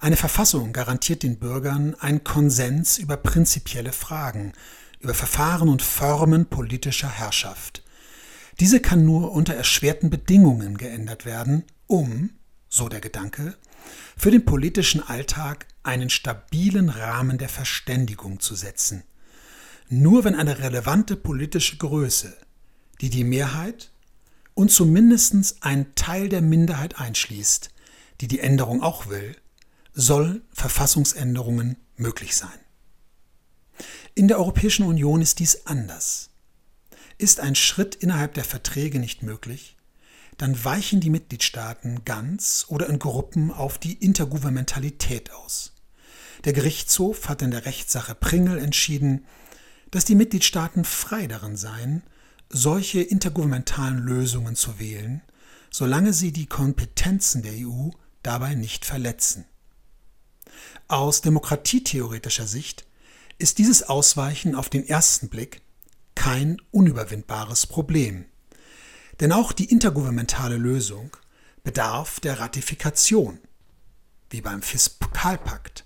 Eine 0.00 0.18
Verfassung 0.18 0.74
garantiert 0.74 1.22
den 1.22 1.38
Bürgern 1.38 1.94
einen 1.94 2.24
Konsens 2.24 2.98
über 2.98 3.16
prinzipielle 3.16 3.92
Fragen, 3.92 4.52
über 4.98 5.14
Verfahren 5.14 5.70
und 5.70 5.80
Formen 5.80 6.44
politischer 6.44 7.08
Herrschaft. 7.08 7.82
Diese 8.60 8.80
kann 8.80 9.06
nur 9.06 9.32
unter 9.32 9.54
erschwerten 9.54 10.10
Bedingungen 10.10 10.76
geändert 10.76 11.24
werden, 11.24 11.64
um, 11.86 12.28
so 12.68 12.90
der 12.90 13.00
Gedanke, 13.00 13.56
für 14.14 14.30
den 14.30 14.44
politischen 14.44 15.02
Alltag 15.02 15.68
einen 15.84 16.10
stabilen 16.10 16.90
Rahmen 16.90 17.38
der 17.38 17.48
Verständigung 17.48 18.40
zu 18.40 18.54
setzen. 18.54 19.04
Nur 19.88 20.24
wenn 20.24 20.34
eine 20.34 20.58
relevante 20.58 21.16
politische 21.16 21.78
Größe, 21.78 22.36
die 23.00 23.08
die 23.08 23.24
Mehrheit 23.24 23.90
und 24.60 24.70
zumindest 24.70 25.56
ein 25.62 25.94
Teil 25.94 26.28
der 26.28 26.42
Minderheit 26.42 27.00
einschließt, 27.00 27.70
die 28.20 28.28
die 28.28 28.40
Änderung 28.40 28.82
auch 28.82 29.08
will, 29.08 29.34
soll 29.94 30.42
Verfassungsänderungen 30.52 31.78
möglich 31.96 32.36
sein. 32.36 32.58
In 34.14 34.28
der 34.28 34.38
Europäischen 34.38 34.84
Union 34.84 35.22
ist 35.22 35.38
dies 35.38 35.66
anders. 35.66 36.28
Ist 37.16 37.40
ein 37.40 37.54
Schritt 37.54 37.94
innerhalb 37.94 38.34
der 38.34 38.44
Verträge 38.44 38.98
nicht 38.98 39.22
möglich, 39.22 39.78
dann 40.36 40.62
weichen 40.62 41.00
die 41.00 41.08
Mitgliedstaaten 41.08 42.04
ganz 42.04 42.66
oder 42.68 42.86
in 42.90 42.98
Gruppen 42.98 43.50
auf 43.50 43.78
die 43.78 43.94
Intergouvernementalität 43.94 45.32
aus. 45.32 45.72
Der 46.44 46.52
Gerichtshof 46.52 47.30
hat 47.30 47.40
in 47.40 47.50
der 47.50 47.64
Rechtssache 47.64 48.14
Pringel 48.14 48.58
entschieden, 48.58 49.24
dass 49.90 50.04
die 50.04 50.14
Mitgliedstaaten 50.14 50.84
frei 50.84 51.28
darin 51.28 51.56
seien, 51.56 52.02
solche 52.50 53.00
intergouvernementalen 53.00 53.98
Lösungen 53.98 54.56
zu 54.56 54.78
wählen, 54.78 55.22
solange 55.70 56.12
sie 56.12 56.32
die 56.32 56.46
Kompetenzen 56.46 57.42
der 57.42 57.52
EU 57.54 57.90
dabei 58.22 58.54
nicht 58.54 58.84
verletzen. 58.84 59.46
Aus 60.88 61.20
demokratietheoretischer 61.22 62.46
Sicht 62.46 62.84
ist 63.38 63.58
dieses 63.58 63.84
Ausweichen 63.84 64.54
auf 64.54 64.68
den 64.68 64.86
ersten 64.86 65.28
Blick 65.28 65.62
kein 66.16 66.60
unüberwindbares 66.72 67.66
Problem. 67.66 68.26
Denn 69.20 69.32
auch 69.32 69.52
die 69.52 69.70
intergouvernementale 69.70 70.56
Lösung 70.56 71.16
bedarf 71.62 72.20
der 72.20 72.40
Ratifikation, 72.40 73.38
wie 74.30 74.40
beim 74.40 74.62
Fiskalpakt. 74.62 75.84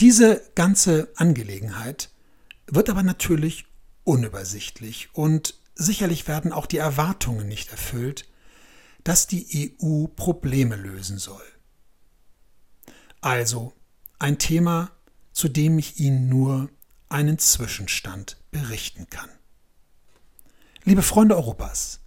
Diese 0.00 0.42
ganze 0.54 1.08
Angelegenheit 1.16 2.10
wird 2.66 2.88
aber 2.88 3.02
natürlich 3.02 3.66
unübersichtlich 4.08 5.10
und 5.12 5.54
sicherlich 5.74 6.26
werden 6.26 6.50
auch 6.50 6.64
die 6.64 6.78
Erwartungen 6.78 7.46
nicht 7.46 7.70
erfüllt, 7.70 8.26
dass 9.04 9.26
die 9.26 9.76
EU 9.82 10.06
Probleme 10.06 10.76
lösen 10.76 11.18
soll. 11.18 11.44
Also 13.20 13.74
ein 14.18 14.38
Thema, 14.38 14.90
zu 15.32 15.48
dem 15.48 15.78
ich 15.78 16.00
Ihnen 16.00 16.30
nur 16.30 16.70
einen 17.10 17.38
Zwischenstand 17.38 18.38
berichten 18.50 19.08
kann. 19.10 19.28
Liebe 20.84 21.02
Freunde 21.02 21.36
Europas, 21.36 22.00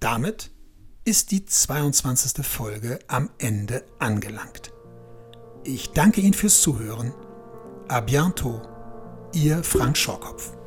damit 0.00 0.50
ist 1.04 1.30
die 1.30 1.44
22. 1.44 2.44
Folge 2.44 2.98
am 3.06 3.30
Ende 3.38 3.84
angelangt. 4.00 4.72
Ich 5.62 5.90
danke 5.92 6.22
Ihnen 6.22 6.34
fürs 6.34 6.60
Zuhören. 6.60 7.14
A 7.86 8.00
bientôt, 8.00 8.62
Ihr 9.32 9.62
Frank 9.62 9.96
Schorkopf. 9.96 10.59